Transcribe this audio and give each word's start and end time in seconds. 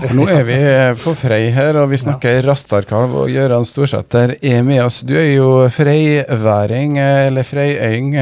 Nå 0.00 0.24
er 0.32 0.44
vi 0.48 0.56
på 1.02 1.12
Frei 1.18 1.50
her, 1.52 1.76
og 1.82 1.90
vi 1.90 1.98
snakker 2.00 2.38
ja. 2.38 2.44
Rastarkalv, 2.46 3.12
og 3.20 3.32
Gøran 3.34 3.66
Storsæter 3.68 4.32
er 4.36 4.62
med 4.64 4.80
oss. 4.84 5.00
Du 5.06 5.12
er 5.18 5.28
jo 5.34 5.48
freiværing, 5.72 6.96
eller 7.00 7.44
freiøying, 7.46 8.14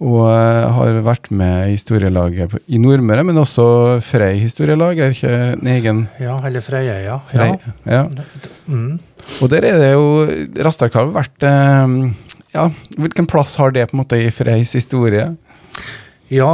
og 0.00 0.22
har 0.78 1.00
vært 1.04 1.28
med 1.36 1.68
i 1.68 1.74
historielaget 1.74 2.56
i 2.66 2.80
Nordmøre, 2.80 3.26
men 3.28 3.42
også 3.42 3.66
Frei 4.04 4.38
historielag, 4.40 4.98
er 4.98 5.12
ikke 5.12 5.34
en 5.58 5.70
egen 5.74 6.00
Ja, 6.22 6.38
eller 6.46 6.64
Freiøya. 6.64 7.18
Frei, 7.32 7.50
ja. 7.84 7.98
ja. 7.98 8.02
Mm. 8.66 8.96
Og 9.42 9.52
der 9.52 9.68
er 9.68 9.78
det 9.82 9.92
jo 9.92 10.06
Rastarkalv 10.64 11.12
vært 11.16 11.44
Ja, 12.56 12.70
hvilken 12.96 13.28
plass 13.28 13.58
har 13.60 13.74
det 13.76 13.90
på 13.90 13.98
en 13.98 14.04
måte 14.04 14.22
i 14.22 14.32
Freis 14.32 14.72
historie? 14.78 15.28
Ja, 16.32 16.52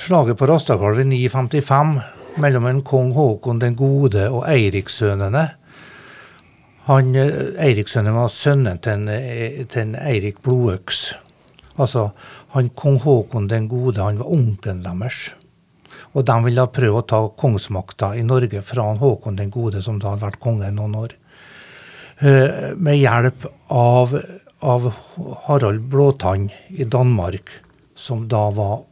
slaget 0.00 0.40
på 0.40 0.48
Rastarkalv 0.48 1.04
i 1.04 1.08
955 1.10 2.21
mellom 2.36 2.66
en 2.66 2.82
kong 2.82 3.12
Haakon 3.16 3.60
den 3.62 3.76
gode 3.76 4.28
og 4.30 4.46
Eirikssønnene. 4.48 5.50
Han, 6.86 7.14
eh, 7.14 8.14
var 8.14 8.28
sønnen 8.28 8.80
til 8.80 8.92
en, 8.92 9.08
eh, 9.08 9.64
til 9.64 9.82
en 9.82 9.94
Eirik 9.94 10.42
Blodøks. 10.42 11.14
Altså, 11.78 12.12
han 12.50 12.70
kong 12.70 12.98
Haakon 12.98 13.48
den 13.48 13.68
gode, 13.68 14.02
han 14.02 14.18
var 14.18 14.26
onkelen 14.26 14.82
deres. 14.82 15.32
Og 16.14 16.26
de 16.28 16.36
ville 16.44 16.66
prøve 16.66 17.00
å 17.00 17.06
ta 17.08 17.20
kongsmakta 17.28 18.12
i 18.18 18.22
Norge 18.22 18.62
fra 18.62 18.90
han 18.90 19.00
Håkon 19.00 19.36
den 19.36 19.50
gode, 19.50 19.82
som 19.82 19.98
da 19.98 20.12
hadde 20.12 20.26
vært 20.26 20.40
konge 20.40 20.68
i 20.68 20.74
noen 20.74 20.94
år. 20.94 21.16
Uh, 22.22 22.74
med 22.76 23.00
hjelp 23.00 23.46
av, 23.72 24.12
av 24.62 24.92
Harald 25.48 25.88
Blåtann 25.90 26.50
i 26.70 26.84
Danmark, 26.84 27.50
som 27.96 28.28
da 28.28 28.44
var 28.54 28.84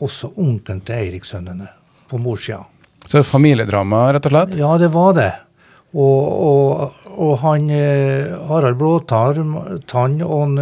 også 0.00 0.32
onkelen 0.40 0.80
til 0.86 0.94
Eirikssønnene 0.94 1.68
på 2.08 2.20
morssida. 2.22 2.71
Så 3.08 3.22
familiedrama, 3.26 4.12
rett 4.14 4.28
og 4.28 4.34
slett? 4.34 4.58
Ja, 4.60 4.76
det 4.80 4.92
var 4.94 5.16
det. 5.16 5.32
Og, 5.92 6.20
og, 6.48 7.00
og 7.20 7.32
han 7.42 7.66
eh, 7.68 8.32
Harald 8.48 8.78
Blåtann 8.80 9.52
og 9.52 9.92
han 9.92 10.54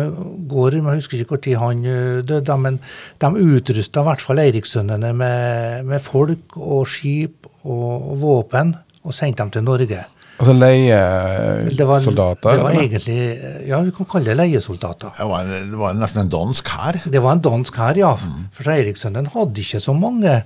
Gorm, 0.50 0.88
jeg 0.90 0.98
husker 0.98 1.20
ikke 1.22 1.38
når 1.38 1.60
han 1.60 1.84
eh, 1.86 2.22
døde, 2.26 2.56
men 2.58 2.80
de 3.22 3.30
utrusta 3.38 4.02
i 4.02 4.08
hvert 4.08 4.24
fall 4.24 4.42
Eirikssønnene 4.42 5.12
med, 5.14 5.84
med, 5.86 6.02
folk 6.02 6.58
og 6.58 6.88
skip 6.90 7.46
og, 7.62 7.92
og, 7.94 8.16
våpen, 8.24 8.74
og 9.04 9.14
sendte 9.14 9.44
dem 9.44 9.54
til 9.54 9.66
Norge. 9.68 10.02
Altså 10.40 10.56
leiesoldater? 10.56 11.76
Det 11.76 11.86
var, 11.86 12.02
det 12.08 12.62
var 12.64 12.76
egentlig 12.80 13.68
Ja, 13.68 13.82
vi 13.84 13.90
kan 13.94 14.06
kalle 14.08 14.32
det 14.32 14.38
leiesoldater. 14.40 15.12
Det 15.14 15.26
var, 15.30 15.46
det 15.46 15.78
var 15.78 15.98
nesten 16.00 16.24
en 16.24 16.32
dansk 16.32 16.74
hær? 16.74 17.02
Det 17.04 17.20
var 17.22 17.36
en 17.36 17.44
dansk 17.44 17.76
hær, 17.76 18.00
ja. 18.00 18.14
Mm. 18.18 18.46
For 18.56 18.72
Eirikssønnen 18.74 19.30
hadde 19.36 19.62
ikke 19.62 19.84
så 19.84 19.94
mange 19.94 20.40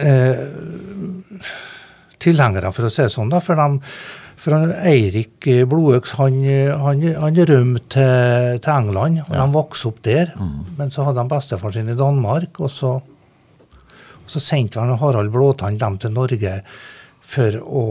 eh, 0.00 1.50
tilhengere, 2.22 2.72
for 2.74 2.88
å 2.88 2.92
si 2.92 3.04
det 3.04 3.12
sånn. 3.14 3.32
da, 3.32 3.40
for, 3.44 3.58
de, 3.58 3.92
for 4.40 4.74
Eirik 4.88 5.48
Blodøks 5.70 6.16
han, 6.20 6.40
han, 6.82 7.04
han 7.20 7.40
rømte 7.52 7.86
til, 7.96 8.60
til, 8.64 8.72
England, 8.72 9.22
og 9.26 9.34
ja. 9.34 9.44
de 9.44 9.56
vokste 9.56 9.92
opp 9.92 10.02
der. 10.06 10.34
Mm. 10.38 10.58
Men 10.80 10.92
så 10.94 11.06
hadde 11.06 11.22
han 11.22 11.32
bestefaren 11.32 11.76
sin 11.76 11.94
i 11.94 11.98
Danmark, 11.98 12.60
og 12.60 12.72
så, 12.72 12.96
og 14.22 14.28
så 14.32 14.42
sendte 14.42 14.82
han 14.82 14.98
Harald 15.00 15.34
Blåtann 15.34 15.80
dem 15.80 15.98
til 16.02 16.14
Norge 16.16 16.60
for 17.26 17.56
å 17.58 17.84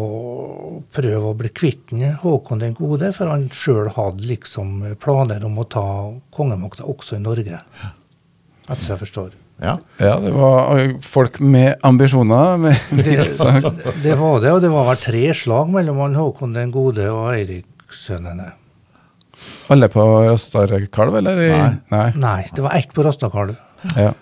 prøve 0.96 1.32
å 1.32 1.36
bli 1.36 1.50
kvitt 1.52 1.92
Håkon 2.22 2.62
den 2.62 2.76
gode, 2.78 3.12
for 3.16 3.28
han 3.28 3.50
sjøl 3.52 3.90
hadde 3.98 4.30
liksom 4.30 4.78
planer 5.02 5.44
om 5.44 5.60
å 5.60 5.68
ta 5.68 5.88
kongemakta 6.32 6.88
også 6.88 7.18
i 7.18 7.24
Norge. 7.24 7.60
Etter 8.66 8.94
jeg 8.94 9.02
forstår. 9.04 9.34
Ja. 9.58 9.78
ja. 9.98 10.20
det 10.20 10.32
var 10.32 11.02
folk 11.02 11.40
med 11.40 11.76
ambisjoner. 11.82 12.58
Med 12.58 12.76
det, 12.90 13.94
det, 14.04 14.16
var 14.16 14.42
det, 14.42 14.52
og 14.52 14.62
det 14.62 14.72
var 14.74 14.90
vel 14.90 15.02
tre 15.06 15.26
slag 15.38 15.72
mellom 15.72 16.02
han 16.04 16.20
Håkon 16.20 16.56
den 16.58 16.74
gode 16.76 17.08
og 17.12 17.32
Eirik-sønnene. 17.34 18.52
Alle 19.72 19.90
på 19.92 20.04
Rastarkalv, 20.30 21.18
eller? 21.22 21.42
Nei. 21.42 21.72
Nei. 21.92 22.06
Nei. 22.20 22.42
det 22.56 22.64
var 22.64 22.78
ett 22.78 22.94
på 22.94 23.04
Rastarkalv. 23.06 23.56
Ja. 23.96 24.14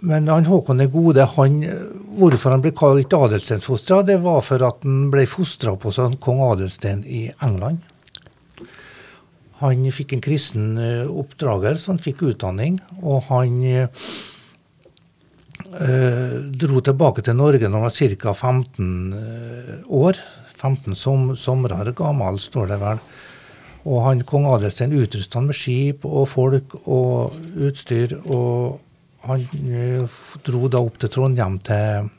men 0.00 0.28
han 0.28 0.48
Håkon 0.48 0.80
den 0.82 0.90
gode, 0.92 1.24
han, 1.36 1.60
hvorfor 2.18 2.56
han 2.56 2.64
ble 2.64 2.72
kalt 2.76 3.14
adelstensfostra, 3.16 4.02
det 4.08 4.18
var 4.24 4.42
for 4.44 4.64
at 4.66 4.84
han 4.84 5.08
ble 5.12 5.26
fostra 5.30 5.76
på 5.76 5.92
som 5.94 6.16
kong 6.20 6.42
Adelsten 6.50 7.04
i 7.04 7.28
England. 7.44 7.84
Han 9.60 9.84
fikk 9.92 10.14
en 10.16 10.22
kristen 10.24 10.78
eh, 10.80 11.04
oppdragelse, 11.04 11.90
han 11.92 12.00
fikk 12.00 12.22
utdanning, 12.30 12.78
og 13.02 13.26
han 13.28 13.58
øh, 13.68 13.90
dro 16.56 16.80
tilbake 16.80 17.24
til 17.26 17.36
Norge 17.36 17.68
når 17.68 17.76
han 17.76 17.86
var 17.88 17.96
ca. 18.22 18.32
15 18.32 19.14
år. 19.86 20.14
15 20.60 20.96
som, 20.96 21.36
somrer 21.36 21.92
gammel, 21.96 22.38
står 22.40 22.66
det 22.72 22.78
vel. 22.80 22.98
Og 23.88 24.02
han, 24.04 24.24
kong 24.28 24.44
Adelstein 24.48 24.92
utrustet 24.92 25.38
han 25.38 25.48
med 25.48 25.56
skip 25.56 26.04
og 26.04 26.28
folk 26.28 26.74
og 26.84 27.36
utstyr. 27.56 28.18
Og 28.28 28.80
han 29.24 29.40
dro 30.44 30.68
da 30.68 30.80
opp 30.84 31.00
til 31.00 31.12
Trondheim 31.12 31.58
til, 31.64 32.10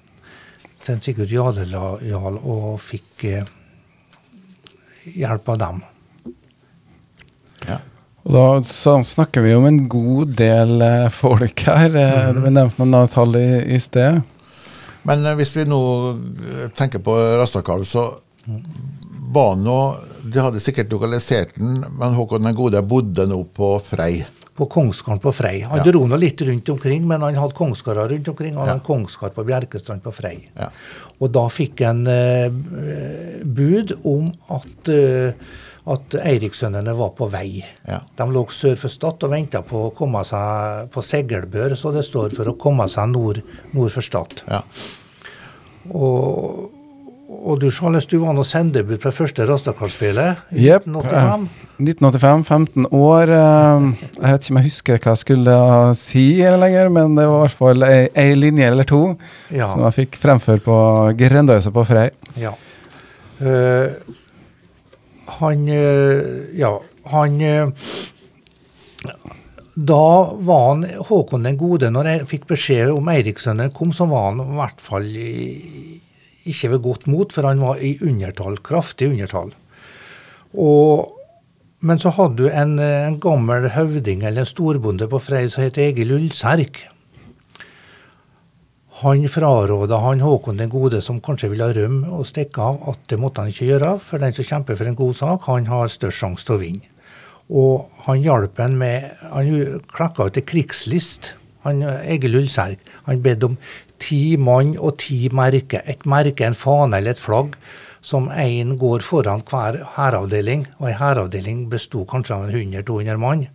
til 0.86 1.02
Sigurd 1.06 1.34
Jarl 1.34 2.38
og 2.42 2.82
fikk 2.82 3.26
hjelp 5.06 5.50
av 5.54 5.62
dem. 5.62 5.82
Ja. 7.68 7.80
Og 8.22 8.34
Da 8.34 8.98
snakker 9.04 9.42
vi 9.42 9.56
om 9.58 9.66
en 9.66 9.88
god 9.90 10.36
del 10.38 10.82
eh, 10.86 11.10
folk 11.10 11.64
her. 11.66 11.90
Eh, 11.90 12.18
mm. 12.30 12.36
Det 12.36 12.44
ble 12.44 12.54
nevnt 12.54 12.82
noen 12.82 13.10
tall 13.10 13.38
i, 13.40 13.48
i 13.76 13.80
sted. 13.82 14.22
Men 15.10 15.26
eh, 15.26 15.38
hvis 15.40 15.56
vi 15.58 15.66
nå 15.70 15.82
tenker 16.78 17.02
på 17.02 17.16
Rastakalv, 17.42 17.88
så 17.90 18.12
var 19.32 19.56
nå 19.56 19.80
De 20.34 20.42
hadde 20.42 20.62
sikkert 20.62 20.92
lokalisert 20.92 21.56
den, 21.58 21.82
men 21.98 22.16
Håkon 22.18 22.46
den 22.46 22.58
gode 22.58 22.82
bodde 22.86 23.26
nå 23.30 23.42
på 23.56 23.74
Frei. 23.86 24.22
På 24.58 24.68
Kongsgården 24.70 25.22
på 25.24 25.32
Frei. 25.34 25.62
Han 25.66 25.80
ja. 25.80 25.86
dro 25.88 26.04
nå 26.06 26.20
litt 26.22 26.42
rundt 26.46 26.70
omkring, 26.70 27.08
men 27.10 27.24
han 27.26 27.40
hadde 27.40 27.58
kongsgårder 27.58 28.12
rundt 28.12 28.30
omkring. 28.30 28.54
Han 28.60 28.68
ja. 28.68 28.76
hadde 28.76 28.86
kongsgård 28.86 29.34
på 29.34 29.46
Bjerkestrand 29.48 30.04
på 30.06 30.14
Frei. 30.14 30.36
Ja. 30.60 30.70
Og 31.18 31.32
da 31.34 31.48
fikk 31.50 31.82
han 31.88 32.04
eh, 32.12 32.54
bud 33.42 33.96
om 34.06 34.30
at 34.54 34.92
uh, 34.94 35.58
at 35.90 36.18
Eirikssønnene 36.22 36.94
var 36.98 37.14
på 37.18 37.28
vei. 37.32 37.64
Ja. 37.88 38.02
De 38.18 38.28
lå 38.30 38.44
sør 38.54 38.76
for 38.84 38.94
Stad 38.94 39.24
og 39.26 39.34
venta 39.34 39.64
på 39.66 39.88
å 39.88 39.94
komme 39.98 40.22
seg 40.28 40.92
på 40.94 41.04
seglbør, 41.06 41.74
så 41.80 41.94
det 41.96 42.06
står 42.06 42.36
for 42.38 42.52
å 42.52 42.58
komme 42.60 42.86
seg 42.92 43.10
nord, 43.14 43.42
nord 43.74 43.96
for 43.96 44.06
Stad. 44.06 44.44
Ja. 44.46 44.62
Og, 45.90 46.70
og, 47.26 47.56
du 47.64 47.72
Charles, 47.74 48.06
du 48.06 48.20
var 48.22 48.38
nå 48.38 48.46
sendebud 48.46 49.02
på 49.02 49.14
første 49.16 49.48
Rastakar-spillet 49.50 50.54
i 50.54 50.68
yep. 50.68 50.86
1985. 50.86 51.50
1985, 51.82 52.46
15 52.46 52.88
år. 52.94 53.34
Eh, 53.40 53.90
jeg 54.20 54.28
vet 54.28 54.46
ikke 54.46 54.54
om 54.54 54.62
jeg 54.62 54.70
husker 54.70 55.02
hva 55.02 55.16
jeg 55.16 55.24
skulle 55.24 55.60
si 55.98 56.26
lenger, 56.62 56.94
men 56.94 57.18
det 57.18 57.26
var 57.26 57.40
i 57.40 57.46
hvert 57.48 57.62
fall 57.64 57.90
ei, 57.90 58.02
ei 58.14 58.38
linje 58.38 58.70
eller 58.70 58.86
to 58.86 59.04
ja. 59.50 59.66
som 59.66 59.82
jeg 59.88 60.04
fikk 60.04 60.22
fremføre 60.22 60.62
på 60.62 60.82
Grendøysa 61.18 61.74
på 61.74 61.90
Frei. 61.90 62.12
Ja. 62.38 62.54
Uh, 63.42 63.90
han 65.40 65.68
eh, 65.72 66.58
Ja, 66.60 66.76
han 67.12 67.42
eh, 67.42 67.70
da 69.74 70.34
var 70.36 70.68
han 70.68 70.84
Håkon 71.08 71.48
den 71.48 71.58
gode, 71.58 71.90
når 71.94 72.10
jeg 72.10 72.28
fikk 72.34 72.50
beskjed 72.50 72.92
om 72.92 73.08
Eirikssønnen 73.10 73.72
kom, 73.74 73.94
så 73.96 74.06
var 74.12 74.28
han 74.28 74.44
i 74.44 74.58
hvert 74.60 74.84
fall 74.84 75.08
ikke 76.52 76.74
ved 76.74 76.84
godt 76.84 77.08
mot, 77.08 77.34
for 77.34 77.48
han 77.48 77.64
var 77.64 77.80
i 77.80 77.96
undertall, 78.04 78.60
kraftig 78.66 79.12
undertall. 79.14 79.54
Og, 80.60 81.14
men 81.88 82.02
så 82.02 82.12
hadde 82.18 82.44
du 82.44 82.50
en, 82.50 82.76
en 82.84 83.20
gammel 83.24 83.70
høvding 83.72 84.26
eller 84.26 84.44
en 84.44 84.50
storbonde 84.50 85.08
på 85.10 85.22
Frei 85.24 85.46
som 85.50 85.64
het 85.64 85.80
Egil 85.82 86.18
Ullserk. 86.18 86.84
Han 89.02 89.24
fraråda 89.30 89.98
han 89.98 90.20
Håkon 90.22 90.60
den 90.60 90.70
gode, 90.70 91.00
som 91.02 91.18
kanskje 91.26 91.48
ville 91.50 91.72
rømme 91.74 92.10
og 92.14 92.28
stikke 92.30 92.62
av, 92.62 92.76
at 92.92 93.00
det 93.10 93.18
måtte 93.18 93.42
han 93.42 93.50
ikke 93.50 93.72
gjøre. 93.72 93.96
For 94.06 94.22
den 94.22 94.36
som 94.38 94.46
kjemper 94.46 94.78
for 94.78 94.90
en 94.90 94.98
god 95.00 95.16
sak, 95.18 95.48
han 95.50 95.70
har 95.72 95.90
størst 95.90 96.22
sjanse 96.22 96.46
til 96.46 96.54
å 96.54 96.62
vinne. 96.62 96.92
Og 97.50 98.04
han 98.06 98.22
hjalp 98.22 98.60
en 98.64 98.78
med 98.80 99.10
Han 99.32 99.80
klekka 99.92 100.28
ut 100.28 100.38
en 100.38 100.46
krigslist, 100.46 101.34
han, 101.64 101.82
Egil 101.82 102.38
Ullserg. 102.44 102.78
Han 103.08 103.24
bedde 103.26 103.50
om 103.50 103.58
ti 103.98 104.38
mann 104.38 104.76
og 104.78 105.00
ti 105.02 105.30
merker. 105.34 105.82
Et 105.90 106.06
merke, 106.06 106.46
en 106.46 106.54
fane 106.54 106.98
eller 106.98 107.16
et 107.16 107.26
flagg, 107.26 107.58
som 108.02 108.30
én 108.30 108.78
går 108.78 109.02
foran 109.02 109.42
hver 109.50 109.82
hæravdeling. 109.98 110.68
Og 110.78 110.92
ei 110.92 110.96
hæravdeling 111.02 111.66
besto 111.74 112.06
kanskje 112.06 112.38
av 112.38 112.54
100-200 112.54 113.18
mann. 113.18 113.48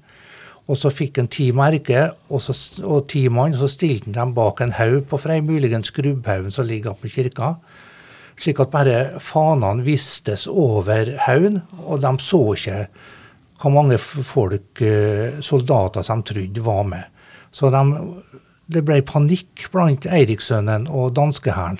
Og 0.66 0.78
så 0.80 0.90
fikk 0.90 1.20
han 1.20 1.28
ti 1.30 1.52
merker 1.54 2.16
og, 2.26 2.40
så, 2.42 2.54
og 2.82 3.04
ti 3.12 3.28
mann, 3.30 3.54
og 3.54 3.60
så 3.62 3.68
stilte 3.70 4.10
han 4.10 4.16
dem 4.16 4.34
bak 4.34 4.60
en 4.64 4.74
haug 4.74 5.04
på 5.10 5.20
Frei, 5.22 5.40
muligens 5.44 5.92
Skrubbhaugen 5.92 6.54
som 6.54 6.66
ligger 6.66 6.90
oppe 6.94 7.06
i 7.06 7.12
kirka. 7.12 7.54
Slik 8.36 8.58
at 8.60 8.72
bare 8.72 8.96
fanene 9.22 9.84
vistes 9.86 10.48
over 10.50 11.14
haugen, 11.24 11.62
og 11.86 12.02
de 12.02 12.10
så 12.20 12.42
ikke 12.56 12.80
hvor 13.56 13.72
mange 13.72 13.96
folk, 13.98 14.82
eh, 14.84 15.38
soldater 15.40 16.04
som 16.04 16.20
de 16.20 16.32
trodde 16.32 16.64
var 16.64 16.82
med. 16.84 17.04
Så 17.52 17.70
de, 17.72 17.80
det 18.68 18.82
ble 18.84 18.98
panikk 19.06 19.70
blant 19.72 20.04
Eirikssønnen 20.04 20.90
og 20.92 21.14
danskehæren. 21.16 21.78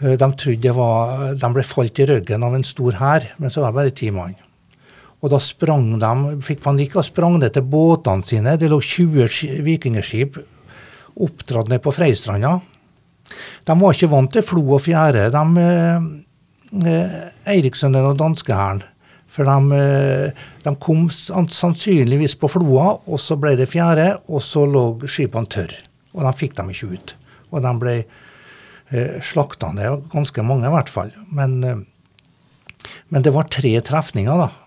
Eh, 0.00 0.16
De 0.16 0.32
trodde 0.32 0.62
det 0.64 0.74
var, 0.74 1.34
de 1.38 1.52
ble 1.54 1.62
falt 1.62 2.00
i 2.02 2.08
ryggen 2.10 2.42
av 2.42 2.56
en 2.56 2.66
stor 2.66 2.98
hær, 2.98 3.30
men 3.38 3.50
så 3.50 3.62
var 3.62 3.70
det 3.70 3.78
bare 3.78 3.94
ti 4.02 4.10
mann. 4.10 4.34
Og 5.26 5.32
da 5.32 5.40
sprang 5.42 5.88
de, 5.98 6.10
fikk 6.46 6.60
panikk 6.62 6.92
og 7.00 7.06
sprang 7.08 7.40
ned 7.40 7.56
til 7.56 7.64
båtene 7.66 8.22
sine. 8.22 8.52
Det 8.60 8.68
lå 8.70 8.78
20 8.78 9.26
ski- 9.26 9.56
vikingskip 9.66 10.36
oppdratt 11.18 11.72
ned 11.72 11.82
på 11.82 11.90
Freistranda. 11.96 12.60
De 13.66 13.74
var 13.80 13.96
ikke 13.96 14.10
vant 14.12 14.30
til 14.30 14.44
flo 14.46 14.62
og 14.76 14.84
fjære, 14.84 15.24
de 15.34 15.64
eh, 15.64 16.92
eh, 17.50 18.04
og 18.06 18.18
danskehæren. 18.20 18.84
For 19.26 19.50
de, 19.50 19.80
eh, 19.80 20.44
de 20.62 20.74
kom 20.78 21.08
sannsynligvis 21.10 22.36
på 22.38 22.48
floa, 22.54 23.00
og 23.02 23.18
så 23.18 23.34
ble 23.36 23.56
det 23.58 23.66
fjære, 23.72 24.20
og 24.30 24.44
så 24.46 24.62
lå 24.62 24.84
skipene 25.10 25.50
tørre. 25.50 25.82
Og 26.14 26.22
de 26.22 26.32
fikk 26.38 26.54
dem 26.54 26.70
ikke 26.70 26.92
ut. 26.94 27.16
Og 27.50 27.66
de 27.66 27.74
ble 27.82 27.96
eh, 27.98 29.18
slakta 29.26 29.72
ned, 29.74 30.06
ganske 30.14 30.46
mange 30.46 30.70
i 30.70 30.72
hvert 30.76 30.92
fall. 30.92 31.10
Men, 31.34 31.58
eh, 31.64 31.82
men 33.10 33.26
det 33.26 33.34
var 33.34 33.50
tre 33.50 33.74
trefninger, 33.80 34.46
da. 34.46 34.65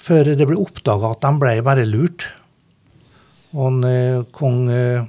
Før 0.00 0.32
det 0.32 0.46
ble 0.48 0.58
oppdaga 0.60 1.12
at 1.14 1.24
de 1.24 1.32
ble 1.42 1.56
bare 1.64 1.86
lurt. 1.88 2.26
Og 3.52 3.64
han, 3.66 3.80
eh, 3.84 4.22
kong 4.32 4.68
eh, 4.72 5.02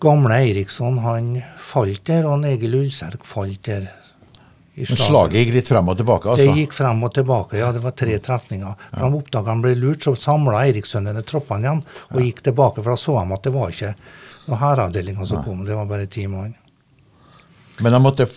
gamle 0.00 0.36
Eiriksson 0.44 1.00
han 1.02 1.30
falt 1.58 2.04
der, 2.06 2.26
og 2.26 2.36
han 2.36 2.50
Egil 2.52 2.76
Ulserk 2.78 3.24
falt 3.26 3.62
der. 3.66 3.88
i 4.76 4.86
Men 4.86 5.00
slaget 5.00 5.40
gikk 5.40 5.54
litt 5.56 5.70
frem 5.72 5.88
og 5.90 5.96
tilbake, 5.98 6.28
altså. 6.30 6.44
Det 6.46 6.60
gikk 6.60 6.76
frem 6.76 7.02
og 7.02 7.14
tilbake, 7.16 7.58
ja. 7.58 7.72
Det 7.74 7.82
var 7.82 7.96
tre 7.98 8.18
trefninger. 8.22 8.76
Da 8.92 9.08
de 9.08 9.18
oppdaga 9.18 9.50
han 9.50 9.64
ble 9.64 9.74
lurt, 9.74 10.04
så 10.06 10.14
samla 10.14 10.62
Eirikssønnene 10.68 11.24
troppene 11.26 11.66
igjen 11.66 11.82
og 12.12 12.20
gikk 12.22 12.44
tilbake. 12.46 12.84
For 12.84 12.94
da 12.94 13.00
så 13.00 13.16
de 13.18 13.34
at 13.34 13.48
det 13.48 13.54
var 13.56 13.74
ikke 13.74 13.94
noen 14.46 14.62
hæravdelinger 14.62 15.26
som 15.26 15.42
kom, 15.42 15.64
det 15.66 15.74
var 15.74 15.90
bare 15.90 16.06
ti 16.06 16.28
mann. 16.30 16.54
Men 17.82 17.94
de 17.94 18.00
måtte 18.02 18.28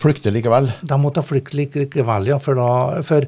flykte 0.00 0.30
likevel. 0.32 0.70
De 0.82 0.96
måtte 1.00 1.22
flykte 1.26 1.58
likevel, 1.60 2.26
ja. 2.30 2.38
For, 2.42 2.56
da, 2.56 3.02
for 3.06 3.26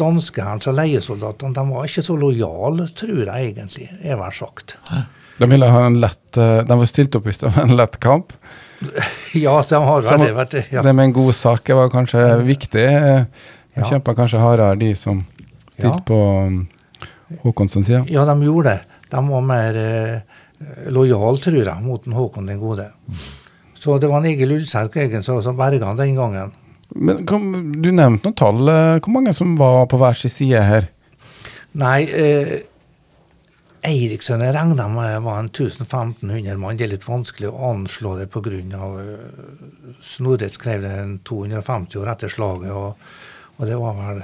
danskehærens 0.00 0.66
og 0.70 0.74
leiesoldatene 0.80 1.54
de 1.54 1.64
var 1.70 1.86
ikke 1.88 2.02
så 2.06 2.16
lojale, 2.18 2.88
tror 2.98 3.22
jeg 3.24 3.52
egentlig, 3.52 3.86
er 4.02 4.18
vel 4.20 4.34
sagt. 4.34 4.76
De 5.40 5.48
ville 5.48 5.68
ha 5.72 5.84
en 5.86 5.94
lett 6.02 6.36
eh, 6.36 6.58
De 6.68 6.76
var 6.82 6.88
stilt 6.90 7.14
opp 7.16 7.24
hvis 7.30 7.38
det 7.40 7.48
var 7.54 7.64
en 7.64 7.76
lett 7.78 7.96
kamp. 8.02 8.34
Ja, 9.36 9.54
de 9.68 9.76
har 9.84 10.02
vel 10.02 10.22
det, 10.24 10.32
vet 10.36 10.50
du. 10.54 10.60
Ja. 10.72 10.82
Det 10.82 10.92
med 10.96 11.04
en 11.10 11.12
god 11.16 11.34
sak 11.36 11.68
var 11.76 11.90
kanskje 11.92 12.22
viktig. 12.48 12.84
eh, 12.88 13.24
De 13.74 13.80
Ja. 13.84 13.86
kjempa 13.86 14.14
kanskje 14.18 14.40
hardere, 14.42 14.74
de 14.80 14.94
som 14.98 15.20
stilte 15.70 15.92
Ja. 15.94 16.00
på 16.08 16.16
um, 16.46 16.68
Håkonssons 17.44 17.86
side. 17.86 18.04
ja, 18.10 18.24
de 18.26 18.34
gjorde 18.44 18.72
det. 18.72 18.80
De 19.12 19.20
var 19.28 19.40
mer 19.46 19.76
eh, 19.76 20.20
lojale, 20.90 21.38
tror 21.40 21.60
jeg, 21.64 21.82
mot 21.84 22.04
Håkon 22.04 22.46
den 22.50 22.58
gode. 22.60 22.88
Så 23.80 23.96
det 23.98 24.10
var 24.10 24.20
en 24.20 24.28
Egil 24.28 24.58
Ulserk 24.58 24.96
egen 25.00 25.22
som 25.24 25.56
berga 25.56 25.86
han 25.88 25.96
den 26.00 26.18
gangen. 26.18 26.52
Men 26.90 27.24
kom, 27.26 27.52
Du 27.80 27.90
nevnte 27.92 28.28
noen 28.28 28.36
tall. 28.36 28.68
eh, 28.68 28.98
Hvor 29.00 29.14
mange 29.14 29.32
som 29.32 29.56
var 29.56 29.86
på 29.86 29.96
hver 30.00 30.18
sin 30.18 30.30
side 30.30 30.62
her? 30.62 30.90
Nei, 31.72 32.02
eh, 32.10 32.60
Eiriksson 33.86 34.42
jeg 34.44 34.52
regna 34.52 34.88
med 34.92 35.22
var 35.24 35.38
en 35.40 35.48
1500 35.48 36.58
mann. 36.58 36.76
Det 36.76 36.84
er 36.84 36.92
litt 36.92 37.06
vanskelig 37.08 37.48
å 37.48 37.70
anslå 37.70 38.18
det 38.18 38.26
pga. 38.28 38.58
Uh, 38.76 39.94
Snorre 40.04 40.50
skrev 40.52 40.82
det 40.82 40.90
en 40.98 41.18
250 41.24 41.96
år 42.02 42.10
etter 42.12 42.28
slaget, 42.28 42.72
og, 42.76 42.98
og 43.56 43.66
det 43.66 43.78
var 43.80 43.96
vel 43.96 44.20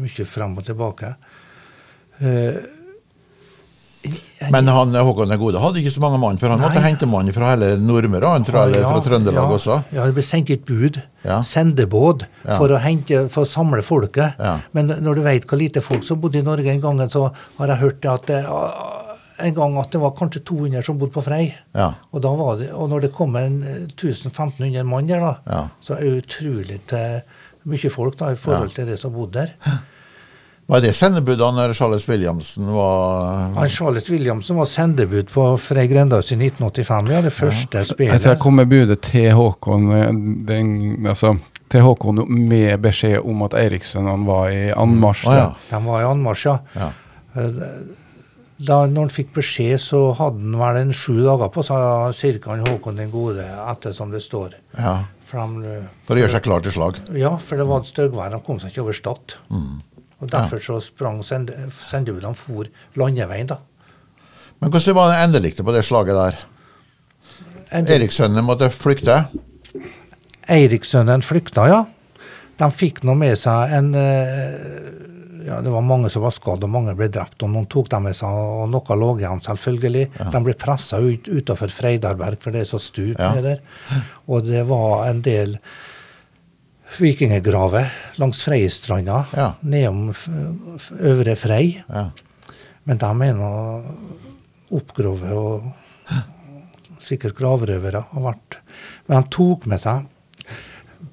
mye 0.00 0.26
frem 0.26 0.58
og 0.58 0.66
tilbake. 0.66 1.12
Eh, 2.18 2.58
Men 4.52 4.68
han 4.68 4.94
Håkon 4.94 5.30
den 5.32 5.40
gode 5.40 5.60
hadde 5.62 5.80
ikke 5.80 5.94
så 5.94 6.02
mange 6.04 6.20
mann, 6.22 6.38
for 6.40 6.52
han 6.52 6.60
måtte 6.60 6.82
hente 6.84 7.08
mann 7.10 7.30
fra 7.34 7.54
hele 7.54 7.72
Nordmøre, 7.80 8.34
han 8.36 8.44
tror 8.46 8.68
jeg, 8.68 8.82
ja, 8.82 8.90
fra 8.90 9.04
Trøndelag 9.04 9.40
ja, 9.42 9.56
også. 9.58 9.78
Ja, 9.96 10.04
det 10.08 10.16
ble 10.18 10.24
sendt 10.26 10.52
et 10.54 10.66
bud, 10.68 11.00
Ja. 11.26 11.40
sendebåt, 11.42 12.26
for, 12.44 12.70
å 12.70 12.78
hente, 12.78 13.24
for 13.32 13.42
å 13.42 13.50
samle 13.50 13.82
folket. 13.82 14.38
Men 14.76 14.92
når 15.02 15.18
du 15.18 15.24
vet 15.26 15.48
hvor 15.48 15.58
lite 15.58 15.82
folk 15.82 16.04
som 16.06 16.20
bodde 16.22 16.38
i 16.42 16.46
Norge 16.46 16.70
en 16.70 16.84
gang, 16.84 17.02
så 17.10 17.30
har 17.58 17.72
jeg 17.74 17.82
hørt 17.82 18.06
at 18.12 18.30
det, 18.30 18.44
en 19.38 19.56
gang 19.56 19.74
at 19.80 19.90
det 19.92 20.00
var 20.00 20.14
kanskje 20.16 20.44
200 20.48 20.84
som 20.86 21.00
bodde 21.00 21.14
på 21.16 21.24
Frei. 21.26 21.50
Ja. 21.76 21.90
Og, 22.12 22.22
da 22.24 22.32
var 22.38 22.60
det, 22.60 22.70
og 22.72 22.88
når 22.92 23.06
det 23.06 23.12
kommer 23.16 23.44
eh, 23.48 23.84
1500 23.90 24.86
mann 24.88 25.10
der, 25.10 25.24
da, 25.24 25.66
så 25.84 25.96
er 25.98 26.06
det 26.06 26.24
utrolig 26.24 26.80
mye 27.66 27.90
folk 27.92 28.16
da, 28.20 28.32
i 28.32 28.40
forhold 28.40 28.72
til 28.74 28.88
det 28.88 28.98
som 29.02 29.14
bodde 29.14 29.44
der. 29.44 29.78
Var 30.66 30.80
det 30.82 30.90
sendebudet 30.98 31.46
når 31.54 31.74
Charles 31.78 32.08
Williamsen 32.10 32.66
var 32.74 33.52
Han 33.54 33.68
Charles 33.70 34.08
Williamson 34.10 34.56
var 34.58 34.66
sendebud 34.66 35.28
på 35.30 35.44
Frei 35.62 35.84
Grendahus 35.86 36.32
i 36.34 36.38
1985, 36.40 37.12
ja, 37.14 37.20
det 37.22 37.30
første 37.34 37.84
spillet. 37.86 38.26
jeg 38.26 38.40
kom 38.42 38.58
med 38.58 38.66
budet 38.72 38.98
til 39.06 39.28
Håkon 39.38 39.86
eh, 39.94 40.08
den, 40.48 41.06
altså, 41.06 41.36
til 41.70 41.86
Håkon 41.86 42.24
med 42.48 42.80
beskjed 42.82 43.20
om 43.22 43.46
at 43.46 43.54
Eirikssønnene 43.62 44.26
var 44.26 44.50
i 44.50 44.66
anmarsj. 44.74 45.28
Å 45.30 45.38
ja. 45.38 45.46
De 45.70 45.82
var 45.86 46.02
i 46.02 46.10
anmarsj, 46.10 46.48
ja. 46.50 46.58
ja. 46.74 46.90
Da 48.66 48.78
når 48.88 49.04
han 49.04 49.10
fikk 49.12 49.34
beskjed, 49.36 49.76
så 49.84 50.00
hadde 50.16 50.40
han 50.40 50.54
vel 50.58 50.78
en 50.80 50.94
sju 50.96 51.18
dager 51.20 51.50
på 51.52 51.62
seg, 51.66 52.40
ca. 52.42 52.56
Håkon 52.70 52.98
den 52.98 53.10
gode, 53.12 53.44
etter 53.44 53.94
som 53.94 54.10
det 54.14 54.24
står. 54.24 54.58
ja. 54.78 55.02
For, 55.26 55.42
de, 55.58 55.80
For 56.06 56.14
å 56.14 56.20
gjøre 56.22 56.36
seg 56.36 56.42
klar 56.44 56.60
til 56.62 56.70
slag. 56.70 56.98
ja, 57.18 57.32
for 57.42 57.58
det 57.58 57.64
var 57.66 57.80
et 57.82 57.88
styggvær. 57.90 58.30
De 58.30 58.38
kom 58.46 58.60
seg 58.62 58.70
ikke 58.70 58.84
over 58.84 58.94
Stad. 58.94 59.34
Mm. 59.50 59.80
Og 60.20 60.30
derfor 60.32 60.62
så 60.64 60.78
sprang 60.80 61.18
sendebilene 61.26 62.34
for 62.38 62.68
landeveien, 62.96 63.50
da. 63.50 63.58
Men 64.60 64.70
hvordan 64.72 64.96
var 64.96 65.10
det 65.12 65.18
endeliktet 65.26 65.66
på 65.66 65.74
det 65.76 65.82
slaget 65.84 66.16
der? 66.16 66.38
Erikssønnen 67.76 68.44
måtte 68.46 68.70
flykte. 68.72 69.24
Eirikssønnen 70.48 71.24
flykta, 71.26 71.66
ja. 71.68 71.82
De 72.56 72.68
fikk 72.72 73.02
nå 73.04 73.12
med 73.18 73.34
seg 73.36 73.72
en 73.76 73.90
eh, 73.98 74.54
ja, 75.46 75.58
Det 75.62 75.70
var 75.74 75.84
mange 75.84 76.08
som 76.10 76.24
var 76.24 76.32
skadd, 76.34 76.64
og 76.64 76.72
mange 76.72 76.94
ble 76.98 77.10
drept. 77.12 77.42
og 77.44 77.52
Noen 77.52 77.66
tok 77.70 77.90
dem 77.92 78.06
med 78.08 78.16
seg, 78.18 78.30
og 78.32 78.70
noe 78.72 78.96
lå 78.98 79.10
igjen, 79.20 79.42
selvfølgelig. 79.44 80.06
De 80.32 80.40
ble 80.46 80.54
pressa 80.58 80.98
ut 81.02 81.28
utafor 81.28 81.70
Freidarberg, 81.74 82.40
for 82.42 82.54
det 82.56 82.64
er 82.64 82.70
så 82.72 82.80
stup 82.82 83.18
Ja. 83.20 83.34
der. 83.44 83.60
Og 84.26 84.46
det 84.48 84.64
var 84.66 85.06
en 85.10 85.20
del 85.22 85.58
vikinggraver 87.00 87.90
langs 88.20 88.42
Freistranda, 88.44 89.24
Ja. 89.36 89.52
nedom 89.62 90.12
Øvre 91.00 91.36
Frei. 91.36 91.82
Ja. 91.88 92.10
Men 92.84 92.98
de 92.98 93.06
er 93.28 93.34
nå 93.34 93.50
oppgrovet 94.76 95.32
og 95.32 95.72
sikkert 97.02 97.36
gravrøvere 97.38 98.04
har 98.12 98.22
vært. 98.22 98.58
Men 99.06 99.20
han 99.22 99.30
tok 99.30 99.66
med 99.66 99.80
seg 99.82 100.06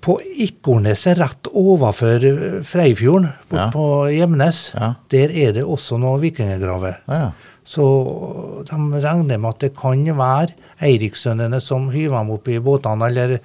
på 0.03 0.17
Ikorneset 0.43 1.17
rett 1.19 1.47
overfor 1.53 2.23
Freifjorden, 2.67 3.29
bort 3.49 3.59
Ja. 3.59 3.69
på 3.71 3.85
Gjemnes, 4.11 4.73
Ja. 4.73 4.95
der 5.09 5.29
er 5.31 5.51
det 5.53 5.63
også 5.63 5.97
noen 5.99 6.19
vikinggraver. 6.21 6.97
Ja. 7.07 7.31
Så 7.65 8.65
de 8.67 8.75
regner 9.01 9.37
med 9.39 9.49
at 9.49 9.59
det 9.59 9.75
kan 9.77 10.03
være 10.05 10.49
Eirikssønnene 10.81 11.61
som 11.61 11.89
hyver 11.91 12.19
dem 12.19 12.31
opp 12.31 12.47
i 12.49 12.59
båtene, 12.59 13.05
eller 13.07 13.39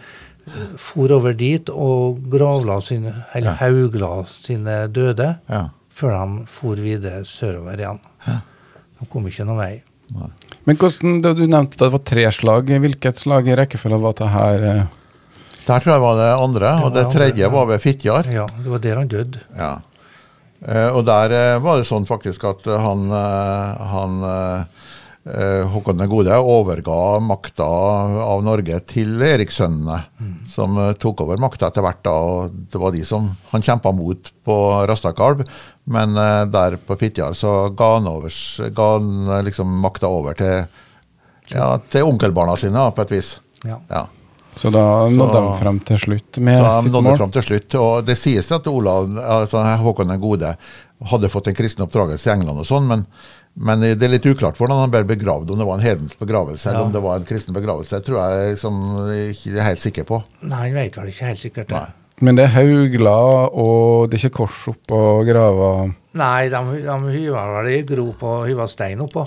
for 0.78 1.12
over 1.12 1.32
dit 1.38 1.68
og 1.70 2.18
gravla 2.30 2.80
sine, 2.84 3.12
eller 3.34 3.50
Ja. 3.52 3.56
haugla 3.60 4.24
sine 4.30 4.88
døde, 4.92 5.38
ja. 5.48 5.68
før 5.94 6.14
de 6.16 6.46
for 6.46 6.74
videre 6.76 7.24
sørover 7.24 7.78
igjen. 7.78 8.00
De 9.00 9.06
kom 9.12 9.26
ikke 9.26 9.44
noen 9.46 9.58
vei. 9.58 9.82
Men 10.64 10.76
hvordan, 10.76 11.20
da 11.22 11.32
Du 11.34 11.46
nevnte 11.46 11.76
at 11.76 11.78
det 11.84 11.92
var 11.92 12.04
tre 12.04 12.30
slag. 12.32 12.66
Hvilket 12.80 13.18
slag 13.20 13.48
i 13.48 13.54
rekkefølge 13.54 14.00
var 14.00 14.14
det 14.18 14.28
her? 14.32 14.62
eh? 14.64 14.86
Der 15.66 15.80
tror 15.84 15.92
jeg 15.92 16.00
var 16.00 16.16
det 16.16 16.30
andre, 16.42 16.70
og 16.78 16.82
var 16.82 16.90
det 16.94 17.04
andre, 17.04 17.12
tredje 17.18 17.44
ja. 17.44 17.48
var 17.52 17.66
ved 17.66 17.80
Fitjar. 17.80 18.24
Ja, 18.32 18.46
det 18.46 18.70
var 18.72 18.78
der 18.78 18.96
han 18.96 19.08
døde. 19.08 19.40
Ja. 19.56 19.74
Eh, 20.66 20.88
og 20.96 21.04
der 21.06 21.30
eh, 21.36 21.58
var 21.62 21.76
det 21.78 21.86
sånn 21.86 22.06
faktisk 22.08 22.44
at 22.48 22.64
han, 22.64 23.04
eh, 23.12 23.84
han 23.92 24.16
Håkon 25.72 25.98
den 26.00 26.08
gode 26.08 26.36
overga 26.40 27.18
makta 27.20 27.66
av 28.24 28.42
Norge 28.46 28.78
til 28.88 29.20
Erikssønnene, 29.22 29.98
som 30.48 30.78
eh, 30.80 30.94
tok 31.00 31.24
over 31.26 31.40
makta 31.42 31.68
etter 31.68 31.84
hvert. 31.84 32.00
da, 32.06 32.14
og 32.14 32.54
Det 32.72 32.80
var 32.80 32.94
de 32.94 33.04
som 33.04 33.30
han 33.50 33.64
kjempa 33.64 33.92
mot 33.92 34.30
på 34.44 34.58
Rastakalv, 34.88 35.44
men 35.84 36.16
eh, 36.16 36.44
der 36.48 36.78
på 36.80 36.96
Fitjar 37.00 37.36
så 37.36 37.70
ga 37.76 37.94
han, 37.96 38.08
over, 38.08 38.32
ga 38.74 38.92
han 38.96 39.10
eh, 39.28 39.42
liksom 39.50 39.74
makta 39.84 40.08
over 40.08 40.38
til, 40.38 40.64
ja, 41.52 41.74
til 41.90 42.08
onkelbarna 42.08 42.56
sine, 42.56 42.88
på 42.94 43.04
et 43.04 43.18
vis. 43.18 43.34
Ja. 43.64 43.80
Ja. 43.90 44.06
Så 44.58 44.72
da 44.74 45.06
nådde 45.06 45.38
de 45.38 45.58
frem 45.60 45.76
til 45.86 45.98
slutt 46.02 46.38
med 46.42 46.58
Så 46.58 46.70
sitt 46.82 46.92
nådde 46.92 47.04
mål. 47.06 47.16
Frem 47.20 47.32
til 47.36 47.44
slutt. 47.46 47.74
Og 47.78 48.06
det 48.08 48.16
sies 48.18 48.48
at 48.54 48.66
Olav, 48.66 49.06
altså 49.22 49.62
Håkon 49.84 50.10
den 50.10 50.22
gode 50.22 50.54
hadde 51.12 51.30
fått 51.30 51.50
en 51.50 51.54
kristen 51.54 51.84
oppdragelse 51.84 52.26
i 52.26 52.32
England 52.34 52.64
og 52.64 52.66
sånn, 52.66 52.88
men, 52.90 53.04
men 53.58 53.82
det 53.82 54.04
er 54.06 54.12
litt 54.12 54.26
uklart 54.28 54.58
hvordan 54.58 54.84
han 54.84 54.92
ble 54.92 55.02
begravd, 55.08 55.50
om 55.50 55.58
det 55.58 55.66
var 55.66 55.80
en 55.80 55.86
hedensk 55.86 56.20
begravelse 56.20 56.68
eller 56.70 56.86
om 56.86 56.92
det 56.94 57.02
var 57.02 57.18
en 57.18 57.26
kristen 57.26 57.56
begravelse. 57.56 57.98
Det 57.98 58.06
tror 58.06 58.20
jeg 58.22 58.52
liksom, 58.54 58.82
ikke 59.32 59.54
er 59.56 59.66
helt 59.66 59.82
sikker 59.82 60.06
på. 60.06 60.20
Nei, 60.46 60.60
han 60.68 60.76
vet 60.76 60.98
vel 61.00 61.10
ikke 61.10 61.32
helt 61.32 61.42
sikkert 61.42 61.72
det. 61.72 61.80
Nei. 61.80 61.94
Men 62.26 62.38
det 62.38 62.48
er 62.48 62.54
haugler, 62.56 63.50
og 63.54 64.10
det 64.10 64.18
er 64.18 64.24
ikke 64.26 64.38
kors 64.40 64.64
oppå 64.72 65.00
grava. 65.28 65.68
Nei, 66.18 66.48
de, 66.50 66.62
de 66.82 66.96
hyver 67.14 67.52
vel 67.56 67.70
i 67.70 67.82
grop 67.86 68.24
og 68.26 68.46
hyver 68.48 68.70
stein 68.70 69.02
oppå. 69.04 69.22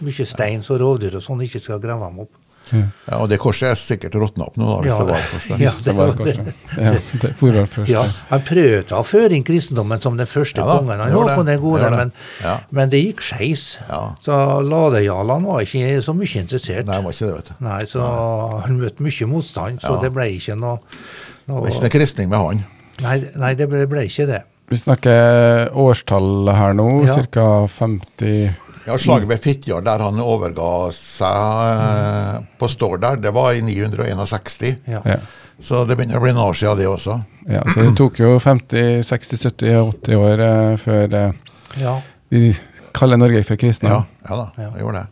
Mye 0.00 0.24
stein 0.28 0.64
så 0.64 0.78
rovdyr 0.80 1.18
og 1.18 1.24
sånn 1.24 1.42
ikke 1.44 1.60
skal 1.60 1.82
grave 1.82 2.08
dem 2.08 2.22
opp. 2.24 2.32
Ja, 2.72 3.16
og 3.18 3.28
det 3.28 3.38
korset 3.42 3.70
er 3.70 3.74
sikkert 3.80 4.14
råtna 4.14 4.46
opp 4.46 4.56
nå, 4.56 4.66
da, 4.66 4.76
hvis 4.82 4.92
Ja. 4.92 4.98
det 4.98 5.06
var 5.08 5.22
korset. 5.30 5.60
Ja, 5.60 5.70
det 5.84 5.94
var 5.96 6.12
det. 6.12 6.54
Ja, 6.76 6.92
det 7.22 7.68
først. 7.70 7.88
Ja, 7.88 8.02
Han 8.30 8.40
prøvde 8.46 8.92
å 8.98 9.02
føre 9.04 9.32
inn 9.32 9.44
kristendommen 9.44 10.00
som 10.00 10.16
den 10.16 10.26
første 10.26 10.60
Ja 10.62 10.76
kongen. 10.78 10.98
Han 11.00 11.12
var 11.12 11.36
på 11.36 11.44
det, 11.44 11.54
det 11.56 11.60
gode, 11.60 11.82
det. 11.82 11.90
men, 11.90 12.12
Ja. 12.42 12.58
men 12.70 12.90
det 12.90 13.02
gikk 13.04 13.20
skeis. 13.20 13.78
Ja. 13.88 14.14
Så 14.22 14.32
ladejarlene 14.62 15.46
var 15.46 15.60
ikke 15.60 16.02
så 16.02 16.14
mye 16.14 16.40
interessert. 16.44 16.86
Nei, 16.86 16.96
det 16.96 17.04
var 17.04 17.12
ikke 17.12 17.26
det, 17.26 17.34
vet 17.34 17.48
du. 17.48 17.64
Nei, 17.64 17.80
så 17.86 18.62
han 18.64 18.78
møtte 18.80 19.00
mye 19.00 19.26
motstand, 19.26 19.80
så 19.80 19.94
Ja. 19.96 20.00
det 20.00 20.12
ble 20.14 20.22
ikke 20.36 20.56
noe, 20.58 20.78
Det 20.80 21.48
noe 21.48 21.60
var 21.62 21.68
ikke 21.70 21.82
noe 21.82 21.90
kristning 21.90 22.28
med 22.28 22.38
han. 22.38 22.64
nei, 23.02 23.24
nei, 23.36 23.54
det 23.54 23.68
ble, 23.68 23.86
ble 23.86 24.04
ikke 24.06 24.26
det. 24.26 24.42
Vi 24.70 24.76
snakker 24.76 25.70
årstall 25.74 26.54
her 26.54 26.72
nå, 26.74 27.04
Ja. 27.06 27.16
ca. 27.32 27.66
50 27.66 28.50
Ja, 28.90 28.96
Slaget 28.98 29.28
ved 29.30 29.40
Fitjar, 29.44 29.84
der 29.86 30.02
han 30.02 30.18
overga 30.22 30.70
seg 30.96 32.48
på 32.58 32.68
Stord 32.70 33.02
der, 33.04 33.20
det 33.22 33.32
var 33.36 33.54
i 33.54 33.62
961. 33.62 34.82
Ja. 34.90 35.02
ja. 35.06 35.20
Så 35.60 35.84
det 35.84 35.96
begynner 35.98 36.16
å 36.18 36.24
bli 36.24 36.32
noen 36.32 36.48
år 36.50 36.56
siden, 36.56 36.78
det 36.80 36.88
også. 36.88 37.18
ja. 37.52 37.62
Så 37.68 37.84
det 37.84 37.92
tok 37.98 38.18
jo 38.22 38.34
50, 38.40 39.02
60, 39.04 39.42
70, 39.44 39.74
80 40.00 40.16
år 40.16 40.42
eh, 40.46 40.74
før 40.80 41.16
eh, 41.18 41.56
ja. 41.82 41.94
vi 42.32 42.54
kaller 42.96 43.20
Norge 43.20 43.42
for 43.46 43.60
kristne. 43.60 43.92
Ja, 43.92 44.04
ja 44.28 44.38
da, 44.40 44.46
Ja. 44.64 44.70
gjorde 44.80 45.02
det. 45.04 45.08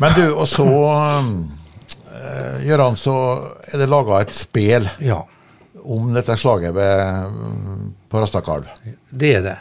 Men 0.00 0.12
du, 0.16 0.24
og 0.32 0.48
så 0.48 0.66
eh, 2.14 2.56
Gøran, 2.66 2.96
så 2.96 3.14
er 3.70 3.80
det 3.80 3.88
laga 3.90 4.20
et 4.24 4.34
spel 4.36 4.88
ja. 5.04 5.20
om 5.84 6.10
dette 6.14 6.36
slaget 6.40 6.74
ved, 6.76 7.38
på 8.10 8.20
Rastakalv. 8.20 8.68
Det 9.10 9.34
er 9.38 9.44
det. 9.46 9.56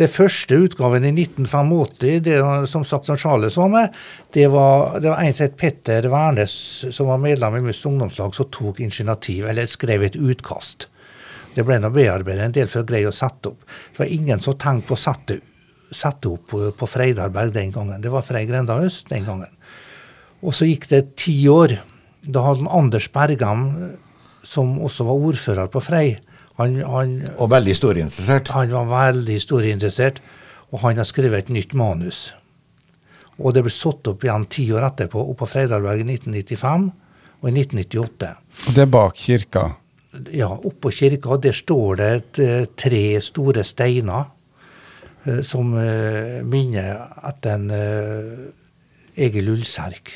Det 0.00 0.08
første 0.08 0.56
utgaven 0.56 1.04
i 1.04 1.10
1985, 1.12 2.22
det 2.24 2.38
som 2.70 2.84
sagt 2.88 3.10
som 3.10 3.18
Charles 3.20 3.58
var 3.60 3.68
med, 3.68 3.98
det 4.32 4.46
var, 4.48 4.96
det 5.00 5.10
var 5.10 5.20
en 5.20 5.34
som 5.36 5.44
het 5.44 5.58
Petter 5.60 6.08
Wærnes, 6.08 6.54
som 6.96 7.10
var 7.10 7.20
medlem 7.20 7.58
i 7.58 7.64
Must 7.66 7.84
ungdomslag, 7.86 8.32
som 8.34 8.48
tok 8.48 8.80
initiativ, 8.80 9.44
eller 9.50 9.68
skrev 9.68 10.06
et 10.06 10.16
utkast. 10.16 10.88
Det 11.52 11.64
ble 11.68 11.76
nå 11.82 11.92
bearbeidet 11.92 12.46
en 12.46 12.56
del 12.56 12.70
for 12.72 12.80
å 12.80 12.88
greie 12.88 13.10
å 13.10 13.12
sette 13.12 13.52
opp. 13.52 13.66
Det 13.92 14.00
var 14.00 14.14
ingen 14.16 14.40
som 14.40 14.56
tenkte 14.56 14.88
på 14.88 14.96
å 14.96 15.02
sette, 15.02 15.38
sette 15.92 16.30
opp 16.32 16.54
på, 16.78 16.88
Freidarberg 16.88 17.52
den 17.52 17.74
gangen. 17.74 18.00
Det 18.00 18.12
var 18.12 18.24
Frei 18.24 18.46
Grendahus 18.48 19.02
den 19.10 19.28
gangen. 19.28 19.52
Og 20.40 20.56
så 20.56 20.66
gikk 20.70 20.88
det 20.88 21.04
ti 21.20 21.36
år. 21.52 21.76
Da 22.24 22.46
hadde 22.46 22.70
Anders 22.72 23.10
Bergam, 23.12 23.66
som 24.42 24.78
også 24.80 25.04
var 25.04 25.26
ordfører 25.28 25.68
på 25.70 25.84
Frei, 25.84 26.06
han, 26.62 26.78
han 26.86 27.16
Og 27.36 27.50
veldig 27.52 27.74
historieinteressert. 27.74 28.48
han 28.54 28.72
var 28.72 28.88
veldig 28.90 29.36
historieinteressert, 29.36 30.22
og 30.72 30.80
han 30.86 30.96
har 30.96 31.08
skrevet 31.08 31.44
et 31.44 31.52
nytt 31.52 31.74
manus. 31.74 32.30
Og 33.42 33.54
det 33.56 33.64
ble 33.64 33.72
satt 33.72 34.08
opp 34.10 34.24
igjen 34.24 34.44
ti 34.52 34.66
år 34.72 34.86
etterpå, 34.90 35.20
oppe 35.20 35.42
på 35.42 35.50
Freidarberg 35.54 36.02
i 36.04 36.08
1995 36.14 36.90
og 37.42 37.48
i 37.48 37.54
1998. 37.54 38.32
Og 38.68 38.76
det 38.76 38.84
er 38.84 38.92
bak 38.92 39.16
kirka. 39.18 39.64
Ja, 40.34 40.50
oppå 40.52 40.92
kirka 40.92 41.38
der 41.40 41.56
står 41.56 41.96
det 41.98 42.10
et, 42.16 42.38
eh, 42.38 42.64
tre 42.76 43.20
store 43.24 43.64
steiner 43.64 44.28
eh, 45.26 45.40
som 45.42 45.72
eh, 45.80 46.42
minner 46.44 47.08
etter 47.30 47.56
en 47.56 47.70
Egil 49.16 49.48
Ullserk. 49.54 50.12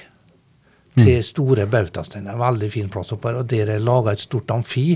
Tre 0.97 1.17
store 1.21 1.67
bautasteiner. 1.69 2.39
Veldig 2.41 2.71
fin 2.73 2.89
plass 2.89 3.13
oppe 3.13 3.29
her. 3.29 3.43
Og 3.43 3.51
der 3.51 3.75
er 3.75 3.83
laga 3.85 4.15
et 4.17 4.23
stort 4.23 4.49
amfi. 4.55 4.95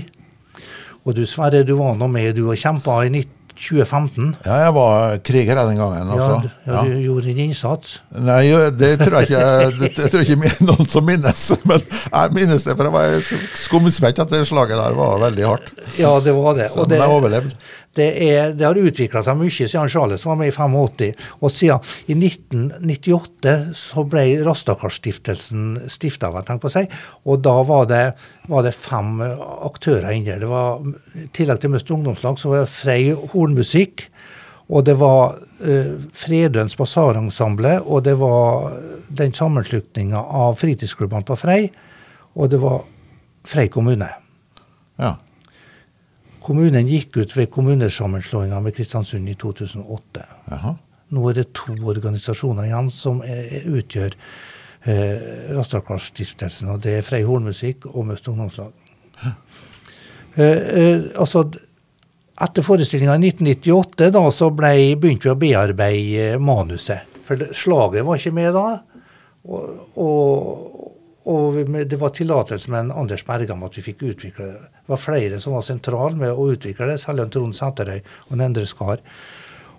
Og 1.05 1.15
du 1.17 1.23
Sverre, 1.25 1.63
du 1.65 1.73
var 1.79 1.95
nå 1.97 2.07
med, 2.11 2.35
du 2.37 2.43
og 2.49 2.57
kjempa 2.59 2.99
i 3.07 3.23
2015. 3.61 4.35
Ja, 4.45 4.55
jeg 4.65 4.73
var 4.73 5.17
kriger 5.27 5.57
den 5.67 5.77
gangen, 5.77 6.11
Ja, 6.15 6.27
ja, 6.27 6.37
du- 6.41 6.71
ja, 6.71 6.83
gjorde 7.03 7.29
en 7.33 7.41
innsats. 7.45 7.99
Nei, 8.15 8.47
det 8.79 8.91
tror 9.01 9.19
jeg 9.19 9.29
ikke 9.29 9.71
det, 9.81 9.89
det 9.97 10.07
tror 10.11 10.23
jeg 10.23 10.37
ikke 10.39 10.65
noen 10.65 10.87
som 10.89 11.05
minnes. 11.05 11.43
Men 11.69 11.81
jeg 11.83 12.33
minnes 12.37 12.63
det, 12.65 12.77
for 12.77 12.87
jeg 12.87 12.93
var 12.95 13.19
skumsvett 13.65 14.23
det 14.31 14.43
slaget 14.49 14.77
der 14.79 14.97
var 14.97 15.19
veldig 15.27 15.45
hardt. 15.49 15.69
Ja, 15.99 16.13
det 16.23 16.33
var 16.37 16.57
det. 16.57 16.69
Så 16.73 16.79
Og 16.85 16.89
det, 16.89 17.01
jeg 17.01 17.09
overlevde. 17.17 17.55
Det, 17.97 18.07
er, 18.23 18.53
det 18.55 18.63
har 18.63 18.77
utvikla 18.79 19.19
seg 19.25 19.35
mye 19.35 19.51
siden 19.51 19.89
Charles 19.91 20.23
var 20.23 20.37
med 20.39 20.51
i 20.51 20.55
85. 20.55 21.23
Og 21.43 21.51
siden 21.51 21.81
i 22.07 22.15
1998 22.15 23.55
så 23.75 24.05
ble 24.07 24.23
Rastakarstiftelsen 24.47 25.89
stifta, 25.91 26.31
tenk 26.47 26.63
på 26.63 26.69
å 26.69 26.75
si. 26.77 26.85
Og 27.27 27.41
da 27.43 27.57
var 27.67 27.89
det, 27.91 28.03
var 28.51 28.63
det 28.63 28.77
fem 28.77 29.19
aktører 29.21 30.13
inni 30.15 30.31
der. 30.31 30.39
Det 30.43 30.51
var, 30.51 30.79
I 31.19 31.27
tillegg 31.35 31.59
til 31.63 31.73
Møst 31.73 31.91
ungdomslag 31.91 32.39
så 32.39 32.53
var 32.53 32.63
det 32.63 32.71
Frei 32.71 33.01
hornmusikk. 33.33 34.05
Og 34.71 34.85
det 34.87 34.95
var 35.01 35.35
uh, 35.35 35.95
Fredøns 36.15 36.77
basarensemble, 36.79 37.73
og 37.83 38.05
det 38.05 38.13
var 38.21 38.77
den 39.11 39.35
sammenslutninga 39.35 40.21
av 40.21 40.55
fritidsklubbene 40.61 41.27
på 41.27 41.35
Frei. 41.39 41.65
Og 42.39 42.53
det 42.53 42.61
var 42.63 42.85
Frei 43.51 43.67
kommune. 43.73 44.07
Ja. 45.01 45.17
Kommunen 46.41 46.87
gikk 46.89 47.19
ut 47.21 47.35
ved 47.37 47.51
kommunesammenslåinga 47.53 48.59
med 48.65 48.75
Kristiansund 48.75 49.29
i 49.29 49.35
2008. 49.37 50.25
Aha. 50.57 50.75
Nå 51.11 51.25
er 51.29 51.37
det 51.37 51.51
to 51.57 51.75
organisasjoner 51.91 52.69
igjen 52.69 52.89
som 52.93 53.19
er, 53.25 53.65
utgjør 53.67 54.15
eh, 54.89 55.51
Rastakarsstiftelsen. 55.53 56.71
og 56.73 56.81
Det 56.85 56.97
er 56.97 57.05
Frei 57.05 57.21
Hornmusikk 57.27 57.85
og 57.91 58.07
Møst 58.09 58.29
ungdomslag. 58.31 58.71
Eh, 59.21 60.45
eh, 60.45 61.01
altså, 61.19 61.43
etter 62.41 62.65
forestillinga 62.65 63.17
i 63.19 63.31
1998 63.33 64.11
da, 64.15 64.21
så 64.33 64.47
ble, 64.55 64.73
begynte 64.95 65.27
vi 65.27 65.33
å 65.33 65.39
bearbeide 65.41 66.39
manuset. 66.41 67.19
For 67.27 67.51
slaget 67.53 68.07
var 68.07 68.17
ikke 68.17 68.33
med 68.35 68.55
da. 68.55 68.65
Og, 69.51 69.97
og, 69.99 70.80
og 71.29 71.59
det 71.69 71.99
var 72.01 72.09
tillatelse 72.15 72.71
med 72.71 72.79
en 72.87 72.91
Anders 73.03 73.23
Bergam 73.27 73.61
at 73.63 73.75
vi 73.77 73.83
fikk 73.85 74.01
utvikle 74.01 74.45
det. 74.47 74.61
Det 74.81 74.89
var 74.89 74.97
flere 74.97 75.39
som 75.39 75.53
var 75.53 75.61
sentrale 75.67 76.17
med 76.17 76.31
å 76.33 76.47
utvikle 76.53 76.87
det, 76.89 76.97
særlig 77.01 77.27
en 77.27 77.33
Trond 77.35 77.57
Sæterøy 77.57 77.99
og 77.99 78.33
en 78.33 78.41
Endre 78.47 78.65
Skar. 78.65 79.03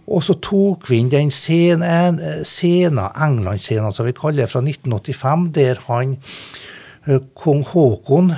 Og 0.07 0.23
så 0.27 0.35
tok 0.43 0.89
vi 0.91 0.99
inn 0.99 1.11
den 1.11 1.31
scenen, 1.35 2.21
scenen 2.47 3.03
England-scenen 3.15 3.95
som 3.95 4.07
vi 4.07 4.15
kaller 4.19 4.45
det, 4.45 4.51
fra 4.51 4.63
1985, 4.63 5.45
der 5.55 5.83
han 5.89 6.17
eh, 7.07 7.21
kong 7.39 7.63
Haakon 7.73 8.33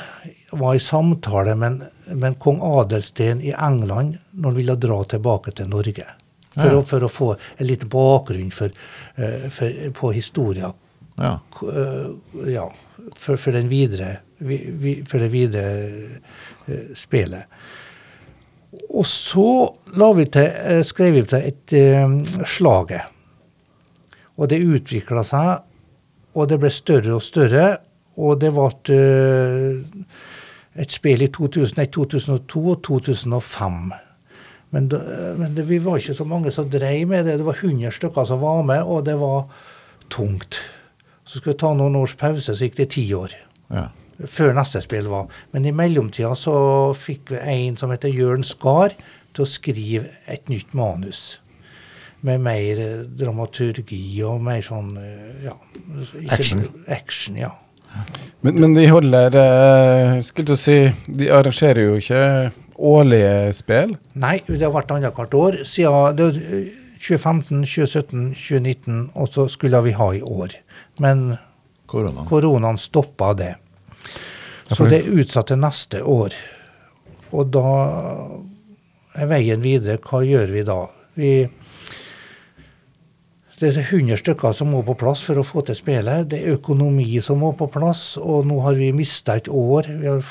var 0.53 0.77
i 0.77 0.83
samtale 0.83 1.57
med, 1.59 1.81
med 2.13 2.39
kong 2.41 2.61
Adelsten 2.65 3.41
i 3.43 3.53
England 3.57 4.19
når 4.33 4.51
han 4.51 4.59
ville 4.61 4.77
dra 4.81 5.01
tilbake 5.09 5.57
til 5.57 5.69
Norge. 5.73 6.07
For, 6.55 6.71
Ja. 6.71 6.77
å, 6.79 6.85
for 6.87 7.03
å 7.03 7.09
få 7.11 7.29
en 7.59 7.67
liten 7.67 7.89
bakgrunn 7.91 8.53
for, 8.55 8.71
eh, 9.17 9.49
for, 9.51 9.73
på 9.97 10.13
historia. 10.15 10.69
Ja. 11.15 11.41
Eh, 11.63 12.53
ja, 12.53 12.73
for, 13.17 13.37
for, 13.37 13.53
den 13.53 13.69
videre, 13.69 14.17
vi, 14.39 14.59
vi, 14.71 14.95
for 15.07 15.23
det 15.23 15.31
videre 15.33 15.75
eh, 16.67 16.93
spillet. 16.99 17.51
Og 18.91 19.07
så 19.07 19.71
vi 20.17 20.27
til, 20.27 20.51
eh, 20.51 20.83
skrev 20.87 21.15
vi 21.15 21.23
til 21.31 21.47
et 21.47 21.75
uh, 21.79 22.43
slaget. 22.47 23.11
Og 24.35 24.51
det 24.51 24.65
utvikla 24.67 25.23
seg, 25.27 25.63
og 26.35 26.49
det 26.51 26.59
ble 26.59 26.71
større 26.75 27.15
og 27.15 27.23
større. 27.23 27.77
Og 28.19 28.41
det 28.43 28.51
ble 28.55 28.67
uh, 28.99 30.09
et 30.75 30.91
spill 30.91 31.23
i 31.23 31.31
2001, 31.31 31.93
2002 31.95 32.65
og 32.75 32.83
2005. 32.83 33.79
Men, 34.75 34.89
da, 34.91 34.99
men 35.39 35.55
det, 35.55 35.69
vi 35.71 35.79
var 35.83 36.03
ikke 36.03 36.17
så 36.19 36.27
mange 36.27 36.51
som 36.55 36.71
drev 36.71 37.07
med 37.11 37.29
det. 37.29 37.39
Det 37.39 37.47
var 37.47 37.63
100 37.63 37.95
stykker 37.95 38.27
som 38.27 38.43
var 38.43 38.65
med, 38.67 38.83
og 38.83 39.07
det 39.07 39.15
var 39.21 39.47
tungt. 40.11 40.59
Så 41.25 41.39
skulle 41.39 41.55
vi 41.55 41.63
ta 41.65 41.73
noen 41.77 41.97
års 41.97 42.17
pause, 42.21 42.53
så 42.53 42.67
gikk 42.67 42.77
det 42.83 42.91
ti 42.95 43.07
år 43.17 43.33
ja. 43.73 43.89
før 44.29 44.53
neste 44.57 44.83
spill 44.85 45.09
var. 45.13 45.31
Men 45.55 45.67
i 45.69 45.75
mellomtida 45.75 46.35
så 46.39 46.57
fikk 46.99 47.33
vi 47.33 47.41
en 47.55 47.79
som 47.81 47.95
heter 47.95 48.13
Jørn 48.13 48.45
Skar 48.47 48.95
til 49.35 49.45
å 49.45 49.49
skrive 49.49 50.13
et 50.31 50.53
nytt 50.53 50.77
manus. 50.77 51.41
Med 52.25 52.41
mer 52.41 52.79
eh, 52.81 53.03
dramaturgi 53.21 54.01
og 54.25 54.41
mer 54.45 54.63
sånn 54.65 54.95
eh, 54.97 55.45
ja. 55.45 55.57
Action. 56.33 56.65
Action, 56.89 57.37
ja. 57.37 57.51
Men, 58.41 58.61
men 58.63 58.73
de 58.75 58.87
holder 58.91 59.37
eh, 59.39 60.17
Skulle 60.25 60.49
til 60.49 60.57
å 60.57 60.59
si 60.59 60.79
De 61.07 61.29
arrangerer 61.31 61.85
jo 61.85 61.99
ikke 62.01 62.23
årlige 62.75 63.53
spill. 63.55 63.93
Nei, 64.19 64.41
det 64.49 64.65
har 64.65 64.73
vært 64.75 64.91
annethvert 64.91 65.37
år 65.39 65.61
siden 65.69 66.17
det, 66.19 66.31
eh, 66.43 66.81
2015, 67.05 67.65
2017, 67.69 68.35
2019, 68.35 69.11
og 69.15 69.29
så 69.29 69.47
skulle 69.53 69.83
vi 69.85 69.93
ha 69.95 70.09
i 70.17 70.23
år. 70.23 70.57
Men 71.03 71.37
Korona. 71.87 72.27
koronaen 72.29 72.79
stoppa 72.79 73.33
det. 73.35 73.55
Så 74.71 74.87
det 74.89 75.03
er 75.03 75.21
utsatt 75.21 75.51
til 75.51 75.61
neste 75.61 76.01
år. 76.03 76.35
Og 77.35 77.51
da 77.53 77.69
er 79.15 79.31
veien 79.31 79.63
videre. 79.63 80.01
Hva 80.03 80.23
gjør 80.25 80.55
vi 80.55 80.65
da? 80.67 80.79
Vi, 81.19 81.33
det 83.61 83.71
er 83.71 83.81
100 83.85 84.19
stykker 84.19 84.55
som 84.57 84.73
må 84.75 84.81
på 84.87 84.97
plass 84.99 85.23
for 85.27 85.39
å 85.39 85.47
få 85.47 85.63
til 85.67 85.79
spillet. 85.79 86.29
Det 86.31 86.41
er 86.41 86.57
økonomi 86.57 87.21
som 87.23 87.43
må 87.43 87.53
på 87.59 87.69
plass, 87.71 88.17
og 88.19 88.49
nå 88.49 88.59
har 88.65 88.79
vi 88.79 88.91
mista 88.97 89.37
et 89.39 89.51
år. 89.51 89.91
Vi 90.01 90.11
har 90.11 90.25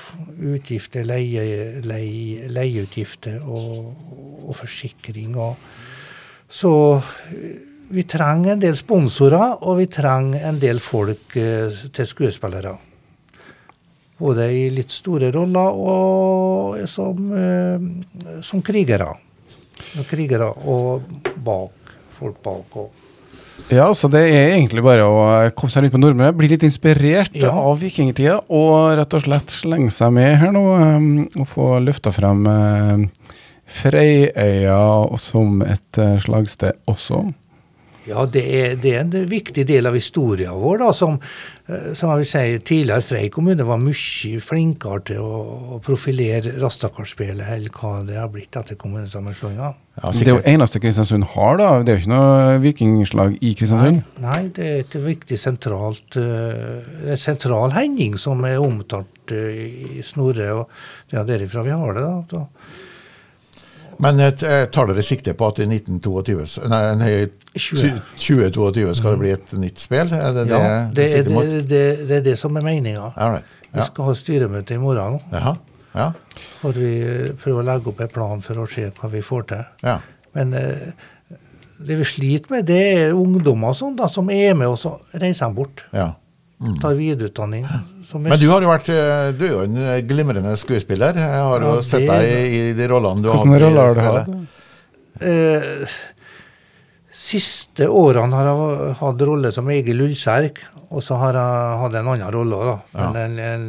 utgifter, 0.53 1.05
leie, 1.08 1.84
leie, 1.86 2.50
leieutgifter 2.51 3.39
og, 3.46 3.93
og 4.43 4.58
forsikring. 4.60 5.38
Og, 5.39 5.55
så 6.53 6.74
vi 7.93 8.03
trenger 8.09 8.55
en 8.55 8.62
del 8.63 8.77
sponsorer, 8.77 9.59
og 9.62 9.77
vi 9.77 9.85
trenger 9.91 10.47
en 10.50 10.57
del 10.62 10.79
folk 10.81 11.35
eh, 11.38 11.83
til 11.93 12.09
skuespillere. 12.09 12.73
Både 14.17 14.47
i 14.55 14.63
litt 14.73 14.93
store 14.93 15.29
roller 15.35 15.77
og 15.83 16.79
som, 16.89 17.29
eh, 17.38 18.41
som 18.45 18.63
krigere. 18.65 19.12
Krigere 20.09 20.50
og 20.69 21.05
bak. 21.43 21.93
Folk 22.17 22.39
bak. 22.45 22.77
Og. 22.81 22.89
Ja, 23.73 23.91
så 23.93 24.09
det 24.09 24.23
er 24.31 24.55
egentlig 24.55 24.83
bare 24.85 25.05
å 25.05 25.19
komme 25.57 25.73
seg 25.73 25.85
rundt 25.85 25.93
på 25.93 26.01
Nordmøre, 26.01 26.33
bli 26.38 26.50
litt 26.50 26.65
inspirert 26.65 27.35
Ja. 27.38 27.51
av 27.51 27.77
vikingtida, 27.81 28.39
og 28.50 28.97
rett 28.97 29.13
og 29.13 29.25
slett 29.25 29.53
slenge 29.53 29.91
seg 29.93 30.13
med 30.13 30.38
her 30.41 30.51
nå, 30.55 30.63
um, 30.81 31.27
og 31.38 31.47
få 31.47 31.69
løfta 31.83 32.13
frem 32.13 32.47
Freyøya 33.73 34.81
som 35.21 35.62
et 35.65 36.01
uh, 36.01 36.17
slagsted 36.21 36.77
også. 36.89 37.23
Ja, 38.10 38.25
det 38.27 38.43
er, 38.43 38.74
det 38.79 38.93
er 38.93 39.03
en 39.05 39.29
viktig 39.29 39.63
del 39.67 39.88
av 39.88 39.95
historien 39.95 40.55
vår, 40.60 40.81
da, 40.81 40.89
som, 40.95 41.15
eh, 41.69 41.93
som 41.95 42.12
jeg 42.12 42.24
vil 42.24 42.27
si, 42.27 42.43
tidligere 42.67 43.05
Frei 43.05 43.29
kommune 43.31 43.63
var 43.67 43.79
mye 43.81 44.41
flinkere 44.43 45.00
til 45.07 45.24
å, 45.24 45.39
å 45.77 45.79
profilere 45.83 46.57
Rastakarspillet 46.60 47.55
eller 47.55 47.72
hva 47.72 47.95
det 48.07 48.19
har 48.19 48.29
blitt 48.33 48.60
etter 48.60 48.79
kommunesammenslåinga. 48.79 49.72
Ja, 50.01 50.10
det 50.10 50.25
er 50.25 50.31
jo 50.33 50.45
eneste 50.50 50.81
Kristiansund 50.81 51.27
har, 51.36 51.57
da. 51.62 51.72
Det 51.86 51.93
er 51.93 52.00
jo 52.00 52.03
ikke 52.03 52.13
noe 52.15 52.62
vikingslag 52.63 53.36
i 53.39 53.53
Kristiansund. 53.57 54.01
Nei, 54.24 54.39
det 54.55 54.69
er 54.69 54.79
et 54.81 54.95
viktig 55.03 55.38
sentralt 55.38 56.17
uh, 56.17 56.81
en 57.13 57.19
sentral 57.22 57.75
hending 57.75 58.17
som 58.17 58.41
er 58.50 58.57
omtalt 58.63 59.36
uh, 59.36 59.51
i 59.53 60.01
Snorre, 60.05 60.50
og 60.57 61.13
det 61.13 61.22
er 61.22 61.29
derifra 61.29 61.62
vi 61.67 61.77
har 61.77 61.93
det. 61.93 62.07
da. 62.10 62.39
da. 62.39 62.89
Men 64.01 64.19
jeg 64.21 64.38
tar 64.73 64.88
dere 64.89 65.03
sikte 65.05 65.33
på 65.38 65.47
at 65.51 65.59
i 65.62 65.67
1922, 65.67 66.67
nei, 66.71 66.81
nei, 66.97 67.12
20. 67.53 68.00
2022 68.17 68.95
skal 68.97 69.15
det 69.15 69.21
bli 69.21 69.33
et 69.35 69.53
nytt 69.62 69.83
spill? 69.83 70.13
Er 70.15 70.33
det 70.33 70.47
Ja, 70.50 70.62
det 70.93 71.07
er 71.19 71.27
det, 71.27 71.62
det, 71.69 71.83
det 72.09 72.17
er 72.17 72.25
det 72.31 72.38
som 72.39 72.57
er 72.57 72.65
meninga. 72.65 73.12
Right. 73.17 73.45
Vi 73.73 73.85
skal 73.89 74.09
ha 74.09 74.15
styremøte 74.17 74.75
i 74.75 74.81
morgen. 74.81 75.19
Jaha. 75.33 75.55
Ja. 75.93 76.07
For 76.62 76.73
vi 76.73 76.93
prøver 77.38 77.62
å 77.62 77.67
legge 77.67 77.91
opp 77.91 78.00
en 78.01 78.09
plan 78.09 78.41
for 78.41 78.63
å 78.63 78.65
se 78.69 78.88
hva 78.97 79.09
vi 79.13 79.21
får 79.25 79.50
til. 79.53 79.67
ja. 79.85 80.00
Men 80.33 80.53
eh, 80.57 80.93
det 81.83 81.97
vi 82.00 82.05
sliter 82.07 82.50
med, 82.50 82.65
det 82.65 82.79
er 82.95 83.12
ungdommer 83.13 83.75
sånn 83.77 83.93
da, 84.00 84.07
som 84.09 84.29
er 84.33 84.55
med, 84.57 84.71
og 84.71 84.79
så 84.81 84.95
reiser 85.13 85.51
de 85.51 85.57
bort. 85.59 85.83
ja. 85.93 86.13
Tar 86.82 86.93
videreutdanning. 86.96 87.65
som 88.08 88.25
er- 88.25 88.29
Men 88.29 88.39
du 88.39 88.48
har 88.50 88.62
jo 88.62 88.70
vært 88.70 88.89
eh, 88.89 89.32
Du 89.38 89.43
er 89.46 89.51
jo 89.51 89.62
en 89.65 89.77
eh, 89.77 90.01
glimrende 90.08 90.55
skuespiller. 90.58 91.13
Jeg 91.15 91.43
har 91.43 91.60
jo 91.62 91.75
Ja, 91.75 91.82
sett 91.82 92.08
deg 92.08 92.24
i, 92.24 92.70
i 92.70 92.74
de 92.74 92.88
rollene 92.88 93.22
du 93.24 93.29
Hvilke 93.29 93.50
har 93.53 93.60
roller 93.67 93.84
har 93.84 93.96
du 93.96 94.01
hatt? 94.01 94.29
Eh, 95.22 95.86
siste 97.13 97.86
årene 97.88 98.34
har 98.34 98.48
jeg 98.50 98.96
hatt 99.00 99.22
rolle 99.29 99.51
som 99.53 99.67
Egil 99.70 100.01
Ullserk, 100.01 100.60
og 100.93 101.01
så 101.05 101.15
har 101.22 101.34
jeg 101.38 101.77
hatt 101.82 101.96
en 102.00 102.08
annen 102.10 102.32
rolle 102.34 102.58
òg, 102.58 102.65
da. 102.65 102.77
Ja. 102.98 103.10
En, 103.25 103.38
en, 103.39 103.67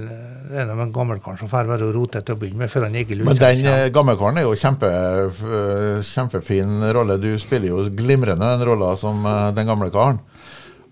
en 0.54 0.70
av 0.72 0.80
en 0.80 0.92
gammelkar 0.92 1.36
som 1.40 1.48
får 1.52 1.68
være 1.68 1.86
å 1.88 1.92
rote 1.94 2.22
til 2.24 2.34
å 2.34 2.38
begynne 2.40 2.62
med, 2.64 2.70
før 2.72 2.86
han 2.88 2.96
Egil 3.00 3.22
Men 3.24 3.36
den 3.40 3.62
gammelkaren 3.92 4.40
er 4.40 4.46
jo 4.48 4.54
kjempe, 4.56 4.90
kjempefin 6.08 6.80
rolle. 6.96 7.18
Du 7.20 7.30
spiller 7.40 7.68
jo 7.72 7.84
glimrende 7.96 8.48
den 8.58 8.66
rolla 8.68 8.94
som 9.00 9.22
den 9.56 9.66
gamle 9.68 9.90
karen. 9.94 10.20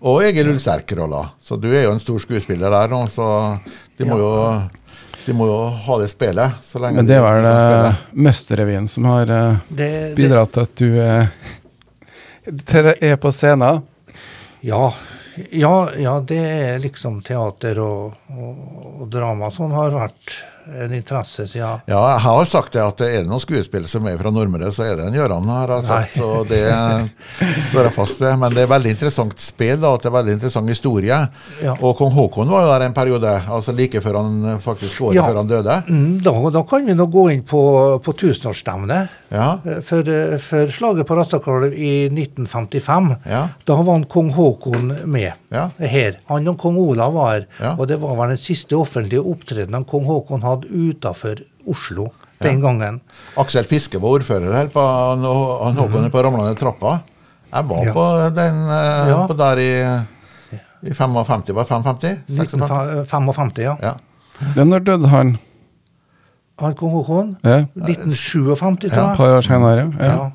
Og 0.03 0.23
Egil 0.27 0.49
Ulsterk-rolla. 0.51 1.29
Så 1.39 1.55
du 1.55 1.69
er 1.71 1.85
jo 1.85 1.93
en 1.93 2.01
stor 2.03 2.19
skuespiller 2.19 2.73
der 2.73 2.91
nå, 2.91 3.05
så 3.11 3.25
de 3.97 4.07
må, 4.07 4.17
jo, 4.19 4.31
de 5.23 5.35
må 5.37 5.47
jo 5.47 5.59
ha 5.85 5.97
det 6.01 6.09
spillet. 6.11 6.59
Så 6.65 6.81
lenge 6.83 6.99
Men 6.99 7.07
det 7.07 7.15
er 7.19 7.23
vel 7.23 7.47
uh, 7.47 8.01
Møsterrevyen 8.25 8.89
som 8.91 9.07
har 9.07 9.31
uh, 9.31 9.61
det, 9.69 9.87
det, 9.87 10.15
bidratt 10.19 10.51
til 10.57 10.67
at 10.67 10.75
du 10.81 10.89
uh, 10.99 11.23
er 12.99 13.15
på 13.23 13.31
scenen. 13.31 13.83
ja, 14.59 14.83
ja, 15.49 15.75
ja, 15.97 16.19
det 16.19 16.41
er 16.43 16.83
liksom 16.83 17.21
teater 17.23 17.79
og, 17.79 18.19
og, 18.35 18.65
og 18.99 19.07
drama. 19.07 19.49
Sånn 19.55 19.71
har 19.71 19.95
vært 19.95 20.35
en 20.83 20.93
interesse 20.95 21.47
siden 21.47 21.81
Ja, 21.87 22.01
jeg 22.13 22.19
har 22.25 22.45
sagt 22.45 22.73
det 22.73 22.81
at 22.83 23.01
er 23.01 23.21
det 23.21 23.27
noen 23.29 23.41
skuespill 23.43 23.87
som 23.89 24.05
er 24.07 24.17
fra 24.21 24.31
Nordmøre, 24.33 24.71
så 24.75 24.83
er 24.87 24.95
det 24.99 25.07
en 25.09 25.17
Gøran, 25.17 25.47
har 25.49 25.73
jeg 25.75 25.85
sagt. 25.89 26.15
Nei. 26.17 26.25
Og 26.25 26.47
det 26.49 26.63
står 27.69 27.87
jeg 27.89 27.93
fast 27.95 28.21
ved. 28.23 28.37
Men 28.41 28.53
det 28.55 28.63
er 28.65 28.71
veldig 28.71 28.93
interessant 28.95 29.35
spill, 29.43 29.79
da, 29.81 29.93
at 29.97 30.03
det 30.05 30.09
er 30.11 30.15
veldig 30.17 30.35
interessant 30.37 30.69
historie. 30.73 31.19
Ja. 31.63 31.75
Og 31.81 31.97
kong 31.99 32.13
Haakon 32.15 32.49
var 32.53 32.65
jo 32.67 32.71
der 32.73 32.85
en 32.87 32.93
periode, 32.95 33.33
altså 33.57 33.73
like 33.75 34.01
før 34.03 34.19
han 34.21 34.59
faktisk 34.63 35.01
året 35.09 35.15
Ja. 35.19 35.25
før 35.27 35.41
han 35.41 35.47
døde. 35.51 35.77
Mm, 35.89 36.19
da, 36.23 36.33
da 36.53 36.63
kan 36.69 36.85
vi 36.85 36.93
nå 36.97 37.07
gå 37.11 37.27
inn 37.33 37.43
på, 37.43 37.63
på 38.03 38.13
tusenårsstevnet. 38.23 39.09
Ja, 39.33 39.57
Eh, 39.65 39.79
For, 39.81 40.05
eh, 40.09 40.37
for 40.37 40.67
slaget 40.69 41.07
på 41.07 41.15
Rastakalv 41.17 41.73
i 41.73 42.07
1955, 42.09 43.15
ja, 43.25 43.47
da 43.65 43.75
var 43.81 43.93
han 43.97 44.03
kong 44.05 44.29
Haakon 44.35 44.91
med 45.09 45.31
ja. 45.51 45.69
her. 45.79 46.17
Han 46.29 46.47
og 46.47 46.57
kong 46.61 46.77
Olav 46.77 47.13
var 47.15 47.31
her. 47.33 47.73
Og 47.77 47.87
det 47.87 47.97
var 48.01 48.15
vel 48.19 48.29
den 48.35 48.37
siste 48.37 48.75
offentlige 48.77 49.23
opptredenen 49.25 49.85
kong 49.89 50.05
Haakon 50.05 50.41
hadde 50.43 50.52
utafor 50.61 51.35
Oslo 51.67 52.11
den 52.41 52.61
gangen. 52.61 53.01
Aksel 53.37 53.63
Fiske 53.63 53.99
var 54.01 54.09
ordfører 54.19 54.53
her 54.53 54.67
på 54.67 54.81
han, 54.83 55.23
Håkon 55.77 56.05
er 56.05 56.09
på 56.09 56.23
ramlende 56.23 56.55
trappa. 56.59 57.01
Jeg 57.53 57.65
var 57.69 57.85
Ja. 57.85 57.93
på 57.93 58.35
den 58.35 58.55
eh, 58.69 59.09
Ja. 59.09 59.27
på 59.27 59.33
der 59.37 59.57
i, 59.57 59.71
i 60.89 60.93
55, 60.93 61.53
var 61.55 61.63
det 61.63 61.69
55? 61.69 62.17
56? 62.27 62.53
1955, 62.53 63.57
ja. 63.63 63.75
Ja. 63.81 63.93
Ja, 64.55 64.63
når 64.63 64.79
døde 64.83 65.07
han? 65.07 65.37
Han 66.59 66.73
kong 66.75 66.91
Håkon? 66.91 67.35
Ja, 67.43 67.65
1957, 67.75 68.91
Ja, 68.91 68.95
tror 68.95 69.11
et 69.11 69.17
par 69.17 69.37
år 69.37 69.41
senere. 69.41 69.93
Ja. 69.99 70.05
Ja. 70.05 70.31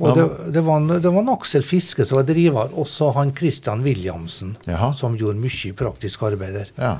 Og 0.00 0.14
det, 0.16 0.52
det, 0.54 0.60
var 0.64 0.76
en, 0.78 0.88
det 0.88 1.10
var 1.10 1.20
en 1.24 1.28
Aksel 1.32 1.62
Fiske 1.66 2.04
som 2.06 2.16
var 2.20 2.26
driver, 2.28 2.68
også 2.78 3.12
han 3.16 3.32
Christian 3.36 3.80
Williamsen, 3.82 4.56
Jaha. 4.66 4.92
som 4.94 5.16
gjorde 5.18 5.38
mye 5.42 5.72
praktisk 5.74 6.22
arbeid 6.22 6.54
der. 6.54 6.68
ja. 6.78 6.96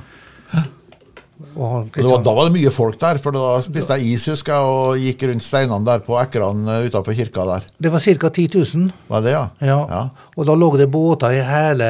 Og 0.53 0.57
han 0.57 0.63
Og 0.63 0.65
det 0.65 1.28
var, 1.55 2.23
da 2.23 2.33
var 2.35 2.49
det 2.49 2.53
mye 2.57 2.71
folk 2.71 2.97
der, 2.99 3.17
for 3.23 3.31
da 3.35 3.61
spiste 3.63 3.95
jeg 3.97 4.13
is 4.17 4.25
husker 4.27 4.53
jeg, 4.53 4.71
og 4.75 4.97
gikk 4.99 5.23
rundt 5.29 5.43
steinene 5.45 5.85
der 5.87 6.01
på 6.03 6.17
ekrene 6.19 6.79
utafor 6.89 7.15
kirka 7.15 7.45
der. 7.47 7.67
Det 7.79 7.91
var 7.93 7.99
ca. 8.03 8.29
10 8.29 8.47
000. 8.75 8.89
Var 9.07 9.21
det, 9.23 9.31
ja? 9.31 9.45
Ja. 9.63 9.77
Ja. 9.89 10.01
Og 10.35 10.45
da 10.49 10.55
lå 10.59 10.71
det 10.77 10.89
båter 10.91 11.37
i 11.37 11.43
hele 11.47 11.87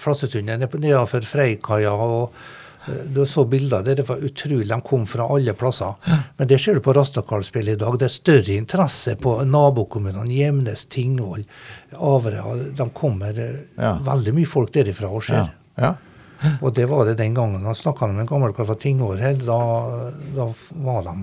Flassesundet 0.00 0.58
ned- 0.62 0.78
nedenfor 0.80 1.20
Freikaia. 1.28 1.92
og 1.92 2.32
eh, 2.88 3.04
Du 3.12 3.26
så 3.26 3.44
bilder 3.44 3.82
der. 3.84 3.94
Det 4.00 4.08
var 4.08 4.16
utrolig. 4.24 4.68
De 4.68 4.80
kom 4.80 5.04
fra 5.06 5.28
alle 5.28 5.52
plasser. 5.52 5.92
Men 6.38 6.48
det 6.48 6.58
ser 6.60 6.74
du 6.74 6.80
på 6.80 6.94
Rastakalspillet 6.96 7.76
i 7.76 7.84
dag. 7.84 7.98
Det 8.00 8.08
er 8.08 8.16
større 8.16 8.56
interesse 8.56 9.16
på 9.20 9.36
nabokommunene. 9.44 10.32
Gjemnes, 10.32 10.86
Tingvoll, 10.88 11.44
Averøya. 11.92 12.72
De 12.76 12.88
kommer 12.96 13.38
eh, 13.38 13.56
Ja. 13.78 13.98
veldig 14.00 14.34
mye 14.34 14.46
folk 14.48 14.72
derifra 14.72 15.08
og 15.12 15.24
Ja. 15.28 15.48
ja. 15.76 15.94
Og 16.62 16.74
det 16.74 16.86
var 16.90 17.08
det 17.08 17.16
den 17.18 17.34
gangen. 17.34 17.64
Han 17.66 17.74
snakka 17.74 18.06
med 18.06 18.24
en 18.24 18.30
gammel 18.30 18.54
kar 18.56 18.68
fra 18.68 18.76
Tingvoll. 18.78 19.22
Da, 19.42 19.58
da 20.36 20.46
var 20.84 21.02
de 21.08 21.16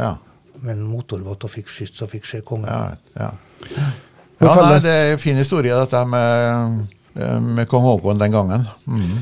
ja. 0.00 0.14
med 0.60 0.76
en 0.76 0.86
motorbåt 0.86 1.46
og 1.48 1.52
fikk 1.52 1.72
skyts 1.72 2.04
og 2.04 2.12
fikk 2.14 2.28
se 2.28 2.44
kongen. 2.46 2.70
Ja, 2.70 2.94
ja. 3.18 3.32
Ja 4.40 4.54
nei, 4.56 4.78
det 4.80 4.92
er 4.92 5.10
en 5.12 5.20
fin 5.20 5.36
historie, 5.36 5.74
dette 5.76 6.00
med, 6.08 6.86
med 7.44 7.68
kong 7.68 7.84
Haakon 7.84 8.20
den 8.22 8.32
gangen. 8.32 8.62
Mm. 8.88 9.18